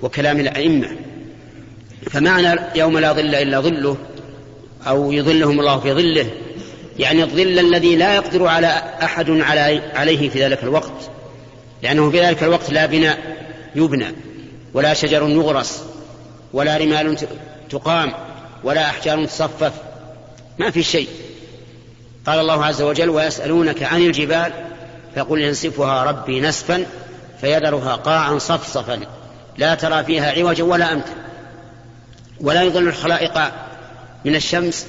وكلام 0.03 0.41
الأئمة. 0.41 0.89
فمعنى 2.11 2.61
يوم 2.75 2.99
لا 2.99 3.13
ظل 3.13 3.35
إلا 3.35 3.61
ظله 3.61 3.97
أو 4.87 5.13
يظلهم 5.13 5.61
الله 5.61 5.81
في 5.81 5.93
ظله 5.93 6.31
يعني 6.99 7.23
الظل 7.23 7.59
الذي 7.59 7.97
لا 7.97 8.15
يقدر 8.15 8.47
على 8.47 8.67
أحد 9.03 9.31
عليه 9.95 10.29
في 10.29 10.45
ذلك 10.45 10.63
الوقت 10.63 11.11
لأنه 11.83 12.11
في 12.11 12.21
ذلك 12.21 12.43
الوقت 12.43 12.71
لا 12.71 12.87
بناء 12.87 13.19
يبنى 13.75 14.07
ولا 14.75 14.95
شجر 14.95 15.29
يغرس 15.29 15.85
ولا 16.53 16.77
رمال 16.77 17.17
تقام 17.71 18.13
ولا 18.65 18.91
أحجار 18.91 19.25
تصفف 19.25 19.73
ما 20.59 20.71
في 20.71 20.83
شيء. 20.83 21.09
قال 22.27 22.39
الله 22.39 22.65
عز 22.65 22.83
وجل 22.83 23.11
ويسألونك 23.11 23.83
عن 23.83 24.03
الجبال 24.03 24.53
فقل 25.17 25.41
ينسفها 25.41 26.05
ربي 26.05 26.41
نسفا 26.41 26.87
فيذرها 27.41 27.95
قاعا 27.95 28.39
صفصفا 28.39 29.01
لا 29.59 29.75
ترى 29.75 30.05
فيها 30.05 30.33
عوجا 30.33 30.65
ولا 30.65 30.93
أمتا 30.93 31.15
ولا 32.41 32.63
يضل 32.63 32.89
الخلائق 32.89 33.53
من 34.25 34.35
الشمس 34.35 34.87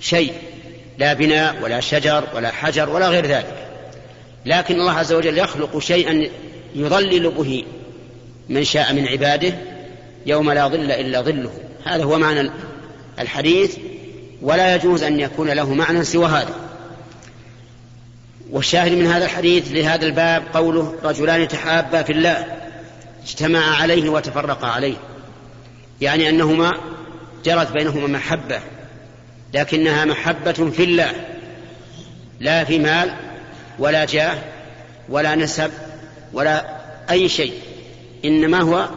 شيء 0.00 0.32
لا 0.98 1.12
بناء 1.12 1.62
ولا 1.62 1.80
شجر 1.80 2.24
ولا 2.34 2.50
حجر 2.50 2.90
ولا 2.90 3.08
غير 3.08 3.26
ذلك. 3.26 3.66
لكن 4.46 4.74
الله 4.74 4.92
عز 4.92 5.12
وجل 5.12 5.38
يخلق 5.38 5.78
شيئا 5.78 6.28
يظلل 6.74 7.30
به 7.30 7.64
من 8.48 8.64
شاء 8.64 8.92
من 8.92 9.08
عباده 9.08 9.54
يوم 10.26 10.52
لا 10.52 10.68
ظل 10.68 10.90
إلا 10.92 11.20
ظله. 11.20 11.50
هذا 11.84 12.04
هو 12.04 12.18
معنى 12.18 12.50
الحديث. 13.18 13.76
ولا 14.42 14.74
يجوز 14.74 15.02
أن 15.02 15.20
يكون 15.20 15.50
له 15.50 15.74
معنى 15.74 16.04
سوى 16.04 16.26
هذا. 16.26 16.54
والشاهد 18.52 18.92
من 18.92 19.06
هذا 19.06 19.24
الحديث 19.24 19.72
لهذا 19.72 20.06
الباب 20.06 20.44
قوله 20.54 20.94
رجلان 21.04 21.48
تحابا 21.48 22.02
في 22.02 22.12
الله 22.12 22.46
اجتمعا 23.22 23.74
عليه 23.74 24.08
وتفرقا 24.08 24.66
عليه. 24.66 24.96
يعني 26.00 26.28
أنهما 26.28 26.72
جرت 27.44 27.72
بينهما 27.72 28.06
محبة 28.06 28.60
لكنها 29.54 30.04
محبة 30.04 30.52
في 30.52 30.84
الله 30.84 31.12
لا 32.40 32.64
في 32.64 32.78
مال 32.78 33.14
ولا 33.78 34.04
جاه 34.04 34.38
ولا 35.08 35.34
نسب 35.34 35.70
ولا 36.32 36.80
أي 37.10 37.28
شيء 37.28 37.54
إنما 38.24 38.60
هو 38.60 38.88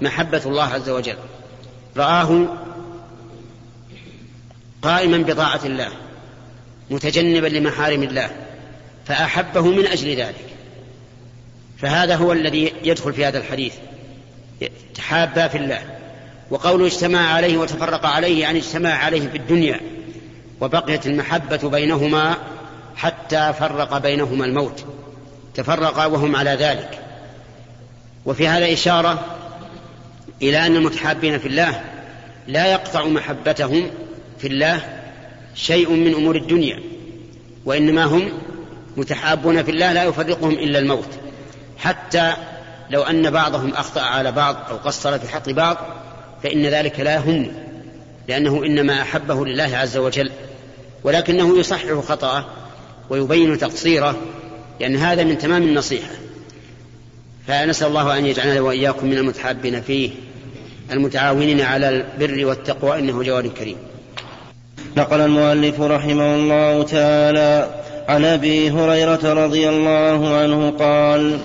محبة 0.00 0.42
الله 0.46 0.64
عز 0.64 0.88
وجل. 0.88 1.16
رآه 1.96 2.46
قائما 4.82 5.18
بطاعة 5.18 5.60
الله 5.64 5.88
متجنبا 6.90 7.46
لمحارم 7.46 8.02
الله. 8.02 8.47
فأحبه 9.08 9.62
من 9.62 9.86
أجل 9.86 10.16
ذلك. 10.16 10.44
فهذا 11.78 12.16
هو 12.16 12.32
الذي 12.32 12.72
يدخل 12.84 13.12
في 13.12 13.24
هذا 13.24 13.38
الحديث. 13.38 13.74
تحابا 14.94 15.48
في 15.48 15.58
الله. 15.58 15.82
وقوله 16.50 16.86
اجتمع 16.86 17.34
عليه 17.34 17.58
وتفرق 17.58 18.06
عليه 18.06 18.40
يعني 18.40 18.58
اجتمع 18.58 18.90
عليه 18.90 19.28
في 19.28 19.36
الدنيا. 19.36 19.80
وبقيت 20.60 21.06
المحبة 21.06 21.68
بينهما 21.68 22.36
حتى 22.96 23.52
فرق 23.58 23.98
بينهما 23.98 24.44
الموت. 24.44 24.84
تفرقا 25.54 26.06
وهم 26.06 26.36
على 26.36 26.50
ذلك. 26.50 26.98
وفي 28.26 28.48
هذا 28.48 28.72
إشارة 28.72 29.24
إلى 30.42 30.66
أن 30.66 30.76
المتحابين 30.76 31.38
في 31.38 31.48
الله 31.48 31.84
لا 32.48 32.72
يقطع 32.72 33.04
محبتهم 33.04 33.90
في 34.38 34.46
الله 34.46 35.02
شيء 35.54 35.90
من 35.90 36.14
أمور 36.14 36.36
الدنيا 36.36 36.80
وإنما 37.64 38.04
هم 38.04 38.32
متحابون 38.98 39.62
في 39.62 39.70
الله 39.70 39.92
لا 39.92 40.04
يفرقهم 40.04 40.50
إلا 40.50 40.78
الموت. 40.78 41.08
حتى 41.78 42.32
لو 42.90 43.02
أن 43.02 43.30
بعضهم 43.30 43.70
أخطأ 43.74 44.00
على 44.00 44.32
بعض 44.32 44.56
أو 44.70 44.76
قصر 44.76 45.18
في 45.18 45.28
حق 45.28 45.50
بعض 45.50 45.76
فإن 46.42 46.66
ذلك 46.66 47.00
لا 47.00 47.14
يهم 47.14 47.52
لأنه 48.28 48.64
إنما 48.64 49.02
أحبه 49.02 49.46
لله 49.46 49.76
عز 49.76 49.96
وجل. 49.96 50.30
ولكنه 51.04 51.58
يصحح 51.58 51.92
خطأه 51.92 52.44
ويبين 53.10 53.58
تقصيره 53.58 54.16
لأن 54.80 54.96
هذا 54.96 55.24
من 55.24 55.38
تمام 55.38 55.62
النصيحة. 55.62 56.10
فنسأل 57.46 57.88
الله 57.88 58.18
أن 58.18 58.26
يجعلنا 58.26 58.60
وإياكم 58.60 59.06
من 59.06 59.18
المتحابين 59.18 59.80
فيه 59.80 60.10
المتعاونين 60.90 61.60
على 61.60 61.88
البر 61.88 62.46
والتقوى 62.46 62.98
إنه 62.98 63.22
جواد 63.22 63.46
كريم. 63.46 63.76
نقل 64.96 65.20
المؤلف 65.20 65.80
رحمه 65.80 66.34
الله 66.34 66.82
تعالى 66.82 67.84
عن 68.08 68.24
أبي 68.24 68.70
هريرة 68.70 69.44
رضي 69.44 69.68
الله 69.68 70.36
عنه 70.36 70.70
قال 70.70 71.38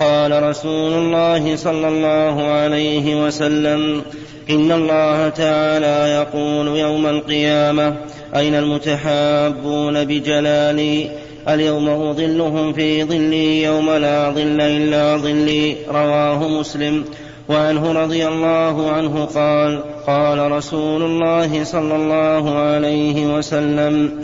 قال 0.00 0.42
رسول 0.42 0.92
الله 0.92 1.56
صلى 1.56 1.88
الله 1.88 2.42
عليه 2.42 3.26
وسلم 3.26 4.02
إن 4.50 4.72
الله 4.72 5.28
تعالى 5.28 6.12
يقول 6.12 6.66
يوم 6.78 7.06
القيامة 7.06 7.96
أين 8.36 8.54
المتحابون 8.54 10.04
بجلالي 10.04 11.10
اليوم 11.48 11.88
أظلهم 11.88 12.72
في 12.72 13.04
ظلي 13.04 13.62
يوم 13.62 13.90
لا 13.90 14.30
ظل 14.30 14.60
إلا 14.60 15.16
ظلي 15.16 15.76
رواه 15.88 16.48
مسلم. 16.48 17.04
وعنه 17.48 17.92
رضي 17.92 18.28
الله 18.28 18.90
عنه 18.90 19.24
قال 19.24 19.82
قال 20.06 20.52
رسول 20.52 21.02
الله 21.02 21.64
صلى 21.64 21.96
الله 21.96 22.58
عليه 22.58 23.36
وسلم 23.36 24.20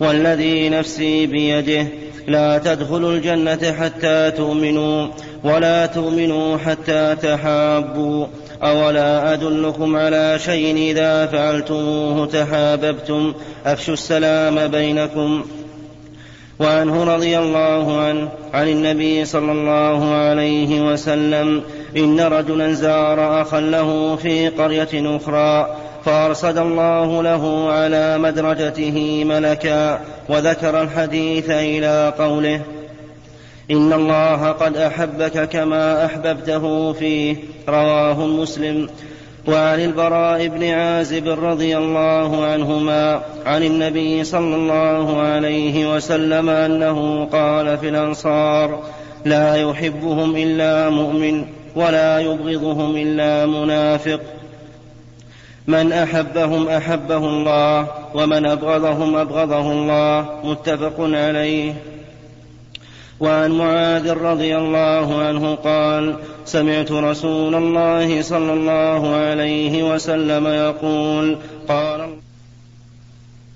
والذي 0.00 0.68
نفسي 0.68 1.26
بيده. 1.26 1.86
لا 2.26 2.58
تدخلوا 2.58 3.12
الجنة 3.12 3.72
حتى 3.72 4.30
تؤمنوا 4.30 5.06
ولا 5.44 5.86
تؤمنوا 5.86 6.58
حتى 6.58 7.16
تحابوا. 7.22 8.26
أولا 8.62 9.32
أدلكم 9.32 9.96
على 9.96 10.38
شيء 10.38 10.76
إذا 10.76 11.26
فعلتموه 11.26 12.26
تحاببتم؟ 12.26 13.34
أفشوا 13.66 13.94
السلام 13.94 14.68
بينكم. 14.68 15.44
وعنه 16.60 17.04
رضي 17.04 17.38
الله 17.38 18.00
عنه 18.00 18.28
عن 18.54 18.68
النبي 18.68 19.24
صلى 19.24 19.52
الله 19.52 20.14
عليه 20.14 20.92
وسلم 20.92 21.62
إن 21.96 22.20
رجلا 22.20 22.72
زار 22.72 23.42
أخا 23.42 23.60
له 23.60 24.16
في 24.16 24.48
قرية 24.48 25.16
أخرى 25.16 25.76
فأرصد 26.04 26.58
الله 26.58 27.22
له 27.22 27.72
على 27.72 28.18
مدرجته 28.18 29.24
ملكا 29.24 30.00
وذكر 30.28 30.82
الحديث 30.82 31.50
إلى 31.50 32.12
قوله 32.18 32.60
إن 33.70 33.92
الله 33.92 34.48
قد 34.52 34.76
أحبك 34.76 35.48
كما 35.48 36.04
أحببته 36.04 36.92
فيه 36.92 37.36
رواه 37.68 38.26
مسلم. 38.26 38.88
وعن 39.48 39.80
البراء 39.80 40.46
بن 40.46 40.64
عازب 40.64 41.28
رضي 41.28 41.76
الله 41.76 42.44
عنهما 42.44 43.20
عن 43.46 43.62
النبي 43.62 44.24
صلى 44.24 44.56
الله 44.56 45.20
عليه 45.20 45.94
وسلم 45.94 46.48
أنه 46.48 47.24
قال 47.24 47.78
في 47.78 47.88
الأنصار 47.88 48.82
لا 49.24 49.54
يحبهم 49.54 50.36
إلا 50.36 50.90
مؤمن 50.90 51.44
ولا 51.76 52.18
يبغضهم 52.18 52.96
إلا 52.96 53.46
منافق. 53.46 54.20
من 55.68 55.92
أحبهم 55.92 56.68
أحبه 56.68 57.16
الله 57.16 57.86
ومن 58.14 58.46
أبغضهم 58.46 59.16
أبغضه 59.16 59.72
الله 59.72 60.40
متفق 60.44 60.94
عليه. 60.98 61.74
وعن 63.20 63.50
معاذ 63.50 64.10
رضي 64.12 64.56
الله 64.56 65.22
عنه 65.22 65.54
قال 65.54 66.16
سمعت 66.44 66.92
رسول 66.92 67.54
الله 67.54 68.22
صلى 68.22 68.52
الله 68.52 69.14
عليه 69.14 69.94
وسلم 69.94 70.46
يقول 70.46 71.36
قال 71.68 72.08